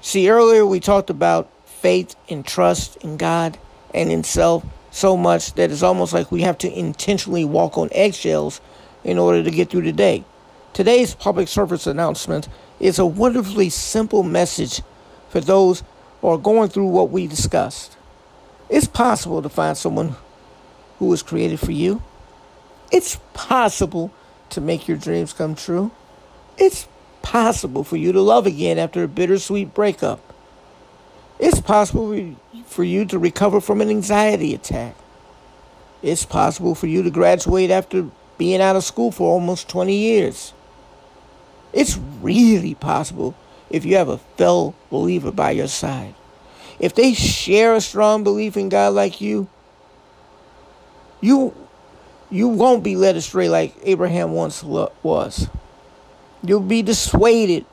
See, 0.00 0.30
earlier 0.30 0.64
we 0.64 0.80
talked 0.80 1.10
about 1.10 1.50
faith 1.64 2.14
and 2.28 2.46
trust 2.46 2.96
in 2.96 3.16
God 3.16 3.58
and 3.92 4.10
in 4.10 4.22
self 4.22 4.64
so 4.90 5.16
much 5.16 5.54
that 5.54 5.70
it's 5.70 5.82
almost 5.82 6.12
like 6.12 6.30
we 6.30 6.42
have 6.42 6.58
to 6.58 6.72
intentionally 6.72 7.44
walk 7.44 7.76
on 7.76 7.88
eggshells 7.92 8.60
in 9.02 9.18
order 9.18 9.42
to 9.42 9.50
get 9.50 9.70
through 9.70 9.82
the 9.82 9.92
day. 9.92 10.24
Today's 10.72 11.14
public 11.14 11.48
service 11.48 11.86
announcement 11.86 12.48
is 12.78 12.98
a 12.98 13.06
wonderfully 13.06 13.70
simple 13.70 14.22
message 14.22 14.82
for 15.28 15.40
those 15.40 15.82
are 16.28 16.38
going 16.38 16.68
through 16.68 16.86
what 16.86 17.10
we 17.10 17.26
discussed. 17.26 17.96
It's 18.68 18.86
possible 18.86 19.42
to 19.42 19.48
find 19.48 19.76
someone 19.76 20.16
who 20.98 21.06
was 21.06 21.22
created 21.22 21.60
for 21.60 21.72
you. 21.72 22.02
It's 22.90 23.18
possible 23.34 24.12
to 24.50 24.60
make 24.60 24.88
your 24.88 24.96
dreams 24.96 25.32
come 25.32 25.54
true. 25.54 25.90
It's 26.56 26.88
possible 27.22 27.84
for 27.84 27.96
you 27.96 28.12
to 28.12 28.20
love 28.20 28.46
again 28.46 28.78
after 28.78 29.02
a 29.02 29.08
bittersweet 29.08 29.74
breakup. 29.74 30.20
It's 31.38 31.60
possible 31.60 32.36
for 32.66 32.84
you 32.84 33.04
to 33.06 33.18
recover 33.18 33.60
from 33.60 33.80
an 33.80 33.90
anxiety 33.90 34.54
attack. 34.54 34.94
It's 36.02 36.24
possible 36.24 36.74
for 36.74 36.86
you 36.86 37.02
to 37.02 37.10
graduate 37.10 37.70
after 37.70 38.08
being 38.38 38.60
out 38.60 38.76
of 38.76 38.84
school 38.84 39.10
for 39.10 39.30
almost 39.30 39.68
20 39.68 39.94
years. 39.94 40.52
It's 41.72 41.98
really 42.20 42.74
possible 42.74 43.34
if 43.70 43.84
you 43.84 43.96
have 43.96 44.08
a 44.08 44.18
fellow 44.18 44.74
believer 44.90 45.32
by 45.32 45.52
your 45.52 45.68
side. 45.68 46.14
If 46.78 46.94
they 46.94 47.14
share 47.14 47.74
a 47.74 47.80
strong 47.80 48.24
belief 48.24 48.56
in 48.56 48.68
God 48.68 48.94
like 48.94 49.20
you, 49.20 49.48
you 51.20 51.54
you 52.30 52.48
won't 52.48 52.82
be 52.82 52.96
led 52.96 53.16
astray 53.16 53.48
like 53.48 53.74
Abraham 53.84 54.32
once 54.32 54.62
was. 54.62 55.48
You'll 56.42 56.60
be 56.60 56.82
dissuaded 56.82 57.64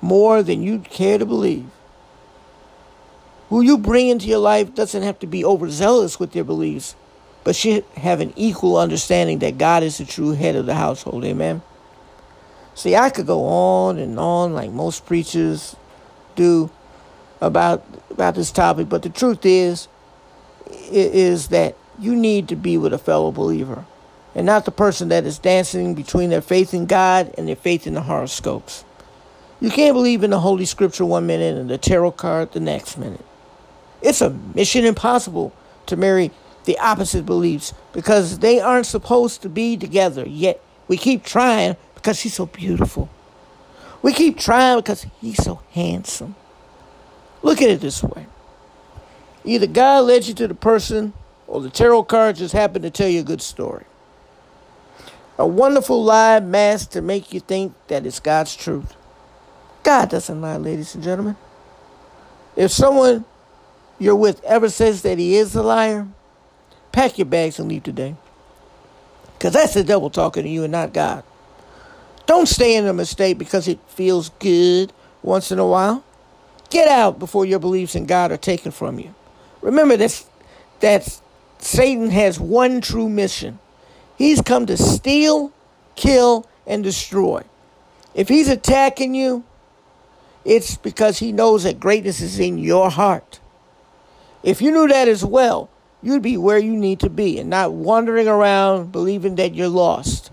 more 0.00 0.42
than 0.42 0.62
you 0.62 0.80
care 0.80 1.18
to 1.18 1.24
believe. 1.24 1.66
Who 3.48 3.60
you 3.60 3.78
bring 3.78 4.08
into 4.08 4.26
your 4.26 4.38
life 4.38 4.74
doesn't 4.74 5.02
have 5.02 5.18
to 5.20 5.26
be 5.26 5.44
overzealous 5.44 6.18
with 6.18 6.32
their 6.32 6.44
beliefs, 6.44 6.96
but 7.44 7.56
should 7.56 7.84
have 7.96 8.20
an 8.20 8.32
equal 8.36 8.76
understanding 8.76 9.38
that 9.38 9.56
God 9.56 9.82
is 9.82 9.98
the 9.98 10.04
true 10.04 10.32
head 10.32 10.56
of 10.56 10.66
the 10.66 10.74
household. 10.74 11.24
Amen. 11.24 11.62
See, 12.76 12.94
I 12.94 13.08
could 13.08 13.26
go 13.26 13.46
on 13.46 13.98
and 13.98 14.18
on 14.20 14.52
like 14.52 14.70
most 14.70 15.06
preachers 15.06 15.74
do 16.36 16.70
about 17.40 17.82
about 18.10 18.34
this 18.34 18.52
topic, 18.52 18.88
but 18.88 19.02
the 19.02 19.08
truth 19.08 19.46
is 19.46 19.88
is 20.70 21.48
that 21.48 21.74
you 21.98 22.14
need 22.14 22.48
to 22.48 22.56
be 22.56 22.76
with 22.76 22.92
a 22.92 22.98
fellow 22.98 23.32
believer 23.32 23.86
and 24.34 24.44
not 24.44 24.66
the 24.66 24.70
person 24.70 25.08
that 25.08 25.24
is 25.24 25.38
dancing 25.38 25.94
between 25.94 26.28
their 26.28 26.42
faith 26.42 26.74
in 26.74 26.84
God 26.84 27.32
and 27.38 27.48
their 27.48 27.56
faith 27.56 27.86
in 27.86 27.94
the 27.94 28.02
horoscopes. 28.02 28.84
You 29.58 29.70
can't 29.70 29.94
believe 29.94 30.22
in 30.22 30.30
the 30.30 30.40
Holy 30.40 30.66
Scripture 30.66 31.06
one 31.06 31.26
minute 31.26 31.56
and 31.56 31.70
the 31.70 31.78
tarot 31.78 32.12
card 32.12 32.52
the 32.52 32.60
next 32.60 32.98
minute. 32.98 33.24
It's 34.02 34.20
a 34.20 34.28
mission 34.54 34.84
impossible 34.84 35.54
to 35.86 35.96
marry 35.96 36.30
the 36.66 36.78
opposite 36.78 37.24
beliefs 37.24 37.72
because 37.94 38.40
they 38.40 38.60
aren't 38.60 38.84
supposed 38.84 39.40
to 39.42 39.48
be 39.48 39.78
together, 39.78 40.28
yet 40.28 40.60
we 40.88 40.98
keep 40.98 41.24
trying 41.24 41.76
because 42.06 42.20
she's 42.20 42.34
so 42.34 42.46
beautiful. 42.46 43.08
We 44.00 44.12
keep 44.12 44.38
trying 44.38 44.78
because 44.78 45.08
he's 45.20 45.42
so 45.42 45.60
handsome. 45.72 46.36
Look 47.42 47.60
at 47.60 47.68
it 47.68 47.80
this 47.80 48.00
way. 48.00 48.26
Either 49.44 49.66
God 49.66 50.04
led 50.04 50.24
you 50.28 50.34
to 50.34 50.46
the 50.46 50.54
person 50.54 51.14
or 51.48 51.60
the 51.60 51.68
tarot 51.68 52.04
card 52.04 52.36
just 52.36 52.54
happened 52.54 52.84
to 52.84 52.90
tell 52.90 53.08
you 53.08 53.18
a 53.18 53.24
good 53.24 53.42
story. 53.42 53.86
A 55.36 55.48
wonderful 55.48 56.00
lie 56.00 56.38
masked 56.38 56.92
to 56.92 57.02
make 57.02 57.32
you 57.32 57.40
think 57.40 57.74
that 57.88 58.06
it's 58.06 58.20
God's 58.20 58.54
truth. 58.54 58.94
God 59.82 60.08
doesn't 60.08 60.40
lie, 60.40 60.58
ladies 60.58 60.94
and 60.94 61.02
gentlemen. 61.02 61.34
If 62.54 62.70
someone 62.70 63.24
you're 63.98 64.14
with 64.14 64.44
ever 64.44 64.68
says 64.68 65.02
that 65.02 65.18
he 65.18 65.34
is 65.34 65.56
a 65.56 65.62
liar, 65.64 66.06
pack 66.92 67.18
your 67.18 67.26
bags 67.26 67.58
and 67.58 67.68
leave 67.68 67.82
today. 67.82 68.14
Because 69.36 69.54
that's 69.54 69.74
the 69.74 69.82
devil 69.82 70.08
talking 70.08 70.44
to 70.44 70.48
you 70.48 70.62
and 70.62 70.70
not 70.70 70.92
God. 70.92 71.24
Don't 72.26 72.46
stay 72.46 72.76
in 72.76 72.86
a 72.86 72.92
mistake 72.92 73.38
because 73.38 73.68
it 73.68 73.78
feels 73.86 74.30
good 74.40 74.92
once 75.22 75.50
in 75.52 75.58
a 75.58 75.66
while. 75.66 76.04
Get 76.70 76.88
out 76.88 77.18
before 77.18 77.46
your 77.46 77.60
beliefs 77.60 77.94
in 77.94 78.06
God 78.06 78.32
are 78.32 78.36
taken 78.36 78.72
from 78.72 78.98
you. 78.98 79.14
Remember 79.62 79.96
this 79.96 80.26
that 80.80 81.20
Satan 81.58 82.10
has 82.10 82.38
one 82.38 82.80
true 82.80 83.08
mission. 83.08 83.58
He's 84.18 84.40
come 84.40 84.66
to 84.66 84.76
steal, 84.76 85.52
kill, 85.94 86.46
and 86.66 86.82
destroy. 86.82 87.42
If 88.14 88.28
he's 88.28 88.48
attacking 88.48 89.14
you, 89.14 89.44
it's 90.44 90.76
because 90.76 91.18
he 91.18 91.32
knows 91.32 91.64
that 91.64 91.80
greatness 91.80 92.20
is 92.20 92.38
in 92.38 92.58
your 92.58 92.90
heart. 92.90 93.40
If 94.42 94.62
you 94.62 94.70
knew 94.70 94.88
that 94.88 95.08
as 95.08 95.24
well, 95.24 95.68
you'd 96.02 96.22
be 96.22 96.36
where 96.36 96.58
you 96.58 96.76
need 96.76 97.00
to 97.00 97.10
be 97.10 97.38
and 97.38 97.50
not 97.50 97.72
wandering 97.72 98.28
around 98.28 98.92
believing 98.92 99.34
that 99.36 99.54
you're 99.54 99.68
lost. 99.68 100.30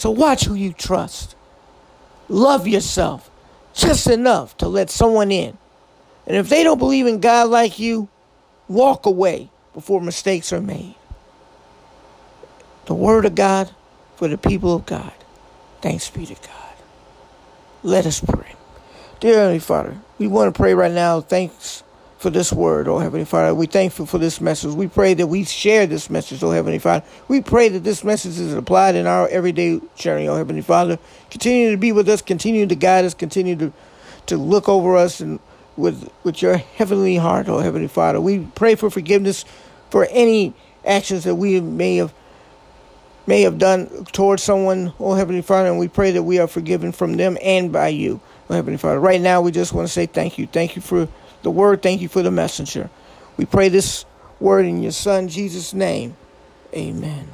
So 0.00 0.10
watch 0.10 0.46
who 0.46 0.54
you 0.54 0.72
trust. 0.72 1.36
Love 2.30 2.66
yourself 2.66 3.30
just 3.74 4.06
enough 4.06 4.56
to 4.56 4.66
let 4.66 4.88
someone 4.88 5.30
in. 5.30 5.58
And 6.26 6.38
if 6.38 6.48
they 6.48 6.64
don't 6.64 6.78
believe 6.78 7.06
in 7.06 7.20
God 7.20 7.50
like 7.50 7.78
you, 7.78 8.08
walk 8.66 9.04
away 9.04 9.50
before 9.74 10.00
mistakes 10.00 10.54
are 10.54 10.60
made. 10.62 10.94
The 12.86 12.94
Word 12.94 13.26
of 13.26 13.34
God 13.34 13.74
for 14.16 14.26
the 14.26 14.38
people 14.38 14.74
of 14.74 14.86
God. 14.86 15.12
Thanks 15.82 16.08
be 16.08 16.24
to 16.24 16.34
God. 16.34 16.74
Let 17.82 18.06
us 18.06 18.20
pray. 18.20 18.54
Dear 19.20 19.34
Heavenly 19.34 19.58
Father, 19.58 19.98
we 20.16 20.26
want 20.28 20.54
to 20.54 20.58
pray 20.58 20.72
right 20.72 20.90
now. 20.90 21.20
Thanks 21.20 21.82
for 22.20 22.28
this 22.28 22.52
word, 22.52 22.86
oh 22.86 22.98
Heavenly 22.98 23.24
Father. 23.24 23.54
We 23.54 23.64
thankful 23.64 24.04
for 24.04 24.18
this 24.18 24.42
message. 24.42 24.74
We 24.74 24.88
pray 24.88 25.14
that 25.14 25.26
we 25.26 25.42
share 25.44 25.86
this 25.86 26.10
message, 26.10 26.42
oh 26.42 26.50
Heavenly 26.50 26.78
Father. 26.78 27.02
We 27.28 27.40
pray 27.40 27.70
that 27.70 27.82
this 27.82 28.04
message 28.04 28.38
is 28.38 28.52
applied 28.52 28.94
in 28.94 29.06
our 29.06 29.26
everyday 29.28 29.80
journey, 29.96 30.28
oh 30.28 30.36
Heavenly 30.36 30.60
Father. 30.60 30.98
Continue 31.30 31.70
to 31.70 31.78
be 31.78 31.92
with 31.92 32.10
us, 32.10 32.20
continue 32.20 32.66
to 32.66 32.74
guide 32.74 33.06
us, 33.06 33.14
continue 33.14 33.56
to, 33.56 33.72
to 34.26 34.36
look 34.36 34.68
over 34.68 34.98
us 34.98 35.20
and 35.20 35.40
with 35.78 36.10
with 36.22 36.42
your 36.42 36.58
heavenly 36.58 37.16
heart, 37.16 37.48
oh 37.48 37.60
Heavenly 37.60 37.88
Father. 37.88 38.20
We 38.20 38.40
pray 38.54 38.74
for 38.74 38.90
forgiveness 38.90 39.46
for 39.88 40.06
any 40.10 40.52
actions 40.84 41.24
that 41.24 41.36
we 41.36 41.58
may 41.62 41.96
have 41.96 42.12
may 43.26 43.40
have 43.42 43.56
done 43.56 44.04
towards 44.12 44.42
someone, 44.42 44.92
oh 45.00 45.14
Heavenly 45.14 45.40
Father, 45.40 45.70
and 45.70 45.78
we 45.78 45.88
pray 45.88 46.10
that 46.10 46.24
we 46.24 46.38
are 46.38 46.46
forgiven 46.46 46.92
from 46.92 47.16
them 47.16 47.38
and 47.42 47.72
by 47.72 47.88
you, 47.88 48.20
oh 48.50 48.54
Heavenly 48.54 48.76
Father. 48.76 49.00
Right 49.00 49.22
now, 49.22 49.40
we 49.40 49.52
just 49.52 49.72
want 49.72 49.88
to 49.88 49.92
say 49.92 50.04
thank 50.04 50.36
you. 50.36 50.46
Thank 50.46 50.76
you 50.76 50.82
for 50.82 51.08
the 51.42 51.50
word. 51.50 51.82
Thank 51.82 52.00
you 52.00 52.08
for 52.08 52.22
the 52.22 52.30
messenger. 52.30 52.90
We 53.36 53.44
pray 53.44 53.68
this 53.68 54.04
word 54.38 54.66
in 54.66 54.82
your 54.82 54.92
son 54.92 55.28
Jesus' 55.28 55.74
name. 55.74 56.16
Amen. 56.74 57.28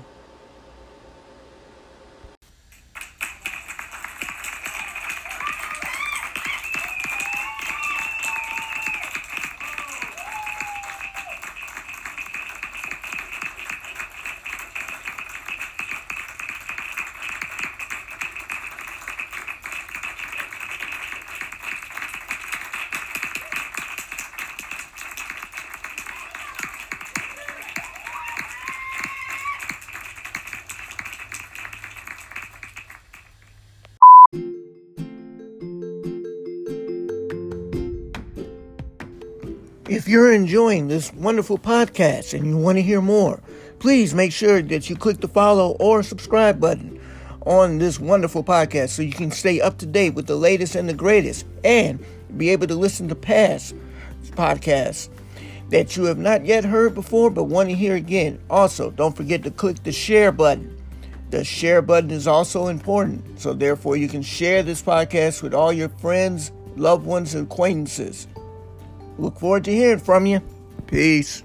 If 39.96 40.06
you're 40.06 40.30
enjoying 40.30 40.88
this 40.88 41.10
wonderful 41.14 41.56
podcast 41.56 42.34
and 42.34 42.44
you 42.46 42.58
want 42.58 42.76
to 42.76 42.82
hear 42.82 43.00
more, 43.00 43.40
please 43.78 44.12
make 44.12 44.30
sure 44.30 44.60
that 44.60 44.90
you 44.90 44.94
click 44.94 45.20
the 45.20 45.26
follow 45.26 45.70
or 45.80 46.02
subscribe 46.02 46.60
button 46.60 47.00
on 47.46 47.78
this 47.78 47.98
wonderful 47.98 48.44
podcast 48.44 48.90
so 48.90 49.00
you 49.00 49.14
can 49.14 49.30
stay 49.30 49.58
up 49.58 49.78
to 49.78 49.86
date 49.86 50.10
with 50.10 50.26
the 50.26 50.36
latest 50.36 50.74
and 50.74 50.86
the 50.86 50.92
greatest 50.92 51.46
and 51.64 52.04
be 52.36 52.50
able 52.50 52.66
to 52.66 52.74
listen 52.74 53.08
to 53.08 53.14
past 53.14 53.74
podcasts 54.32 55.08
that 55.70 55.96
you 55.96 56.04
have 56.04 56.18
not 56.18 56.44
yet 56.44 56.62
heard 56.62 56.94
before 56.94 57.30
but 57.30 57.44
want 57.44 57.70
to 57.70 57.74
hear 57.74 57.94
again. 57.94 58.38
Also, 58.50 58.90
don't 58.90 59.16
forget 59.16 59.44
to 59.44 59.50
click 59.50 59.82
the 59.82 59.92
share 59.92 60.30
button. 60.30 60.76
The 61.30 61.42
share 61.42 61.80
button 61.80 62.10
is 62.10 62.26
also 62.26 62.66
important, 62.66 63.40
so 63.40 63.54
therefore 63.54 63.96
you 63.96 64.08
can 64.08 64.20
share 64.20 64.62
this 64.62 64.82
podcast 64.82 65.42
with 65.42 65.54
all 65.54 65.72
your 65.72 65.88
friends, 65.88 66.52
loved 66.76 67.06
ones, 67.06 67.34
and 67.34 67.50
acquaintances. 67.50 68.28
Look 69.18 69.38
forward 69.38 69.64
to 69.64 69.72
hearing 69.72 69.98
from 69.98 70.26
you. 70.26 70.40
Peace. 70.86 71.42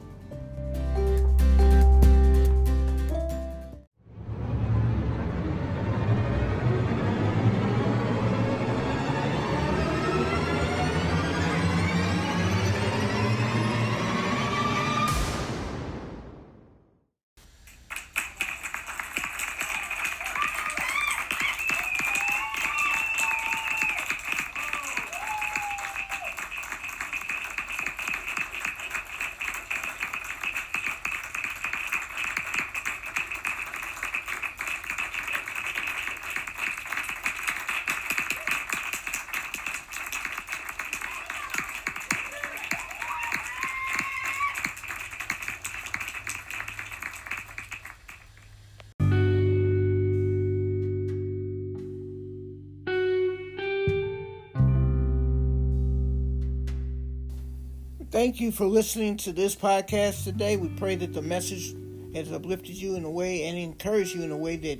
Thank 58.11 58.41
you 58.41 58.51
for 58.51 58.65
listening 58.65 59.15
to 59.19 59.31
this 59.31 59.55
podcast 59.55 60.25
today. 60.25 60.57
We 60.57 60.67
pray 60.67 60.95
that 60.95 61.13
the 61.13 61.21
message 61.21 61.73
has 62.13 62.29
uplifted 62.29 62.75
you 62.75 62.97
in 62.97 63.05
a 63.05 63.09
way 63.09 63.45
and 63.45 63.57
encouraged 63.57 64.13
you 64.13 64.23
in 64.23 64.31
a 64.31 64.37
way 64.37 64.57
that 64.57 64.79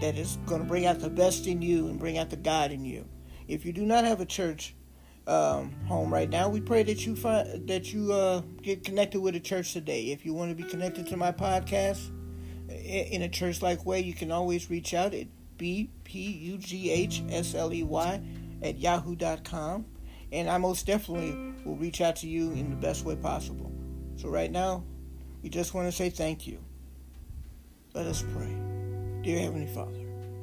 that 0.00 0.16
is 0.16 0.38
going 0.44 0.62
to 0.62 0.66
bring 0.66 0.84
out 0.84 0.98
the 0.98 1.08
best 1.08 1.46
in 1.46 1.62
you 1.62 1.86
and 1.86 2.00
bring 2.00 2.18
out 2.18 2.30
the 2.30 2.36
God 2.36 2.72
in 2.72 2.84
you. 2.84 3.04
If 3.46 3.64
you 3.64 3.72
do 3.72 3.86
not 3.86 4.02
have 4.02 4.20
a 4.20 4.26
church 4.26 4.74
um, 5.28 5.70
home 5.86 6.12
right 6.12 6.28
now, 6.28 6.48
we 6.48 6.60
pray 6.60 6.82
that 6.82 7.06
you 7.06 7.14
find 7.14 7.68
that 7.68 7.92
you 7.92 8.12
uh, 8.12 8.42
get 8.60 8.82
connected 8.82 9.20
with 9.20 9.36
a 9.36 9.40
church 9.40 9.72
today. 9.72 10.06
If 10.06 10.26
you 10.26 10.34
want 10.34 10.50
to 10.50 10.60
be 10.60 10.68
connected 10.68 11.06
to 11.06 11.16
my 11.16 11.30
podcast 11.30 12.10
in 12.68 13.22
a 13.22 13.28
church-like 13.28 13.86
way, 13.86 14.00
you 14.00 14.14
can 14.14 14.32
always 14.32 14.68
reach 14.68 14.94
out 14.94 15.14
at 15.14 15.28
bpughsley 15.58 17.38
at 18.62 18.78
yahoo.com 18.80 19.86
and 20.32 20.50
I 20.50 20.58
most 20.58 20.86
definitely 20.86 21.47
will 21.64 21.76
reach 21.76 22.00
out 22.00 22.16
to 22.16 22.26
you 22.26 22.52
in 22.52 22.70
the 22.70 22.76
best 22.76 23.04
way 23.04 23.16
possible. 23.16 23.72
So, 24.16 24.28
right 24.28 24.50
now, 24.50 24.84
we 25.42 25.48
just 25.48 25.74
want 25.74 25.88
to 25.88 25.92
say 25.92 26.10
thank 26.10 26.46
you. 26.46 26.58
Let 27.94 28.06
us 28.06 28.24
pray. 28.34 28.54
Dear 29.22 29.40
Heavenly 29.40 29.66
Father, 29.66 30.00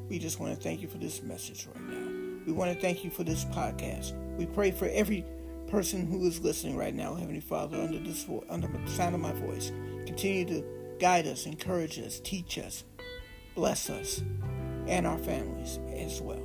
we 0.09 0.19
just 0.19 0.39
want 0.39 0.55
to 0.55 0.61
thank 0.61 0.81
you 0.81 0.87
for 0.87 0.97
this 0.97 1.21
message 1.23 1.67
right 1.67 1.83
now. 1.89 2.11
We 2.45 2.53
want 2.53 2.73
to 2.73 2.79
thank 2.79 3.03
you 3.03 3.09
for 3.09 3.23
this 3.23 3.45
podcast. 3.45 4.13
We 4.37 4.45
pray 4.45 4.71
for 4.71 4.87
every 4.89 5.25
person 5.67 6.05
who 6.05 6.25
is 6.27 6.39
listening 6.41 6.77
right 6.77 6.93
now, 6.93 7.15
Heavenly 7.15 7.39
Father, 7.39 7.77
under 7.77 7.99
this 7.99 8.23
vo- 8.23 8.43
under 8.49 8.67
the 8.67 8.87
sound 8.87 9.15
of 9.15 9.21
my 9.21 9.33
voice. 9.33 9.71
Continue 10.05 10.45
to 10.45 10.63
guide 10.99 11.27
us, 11.27 11.45
encourage 11.45 11.99
us, 11.99 12.19
teach 12.19 12.57
us, 12.57 12.83
bless 13.55 13.89
us, 13.89 14.21
and 14.87 15.07
our 15.07 15.17
families 15.17 15.79
as 15.95 16.21
well. 16.21 16.43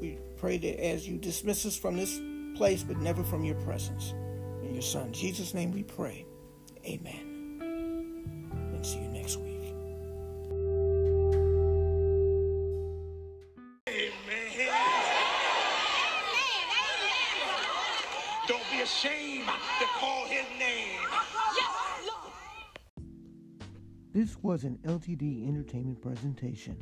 We 0.00 0.18
pray 0.36 0.58
that 0.58 0.84
as 0.84 1.08
you 1.08 1.18
dismiss 1.18 1.64
us 1.66 1.76
from 1.76 1.96
this 1.96 2.20
place, 2.54 2.82
but 2.82 2.98
never 2.98 3.22
from 3.22 3.44
your 3.44 3.56
presence. 3.56 4.14
In 4.62 4.72
your 4.72 4.82
Son, 4.82 5.12
Jesus' 5.12 5.54
name 5.54 5.72
we 5.72 5.82
pray. 5.82 6.26
Amen. 6.84 7.60
And 8.74 8.84
see 8.84 8.98
you 9.00 9.08
next 9.08 9.36
week. 9.36 9.74
Amen. 13.88 14.72
Don't 18.46 18.70
be 18.70 18.80
ashamed 18.80 19.46
to 19.46 19.84
call 19.98 20.24
his 20.26 20.44
name. 20.58 21.00
This 24.12 24.36
was 24.42 24.64
an 24.64 24.78
LTD 24.84 25.46
Entertainment 25.46 26.00
presentation. 26.00 26.76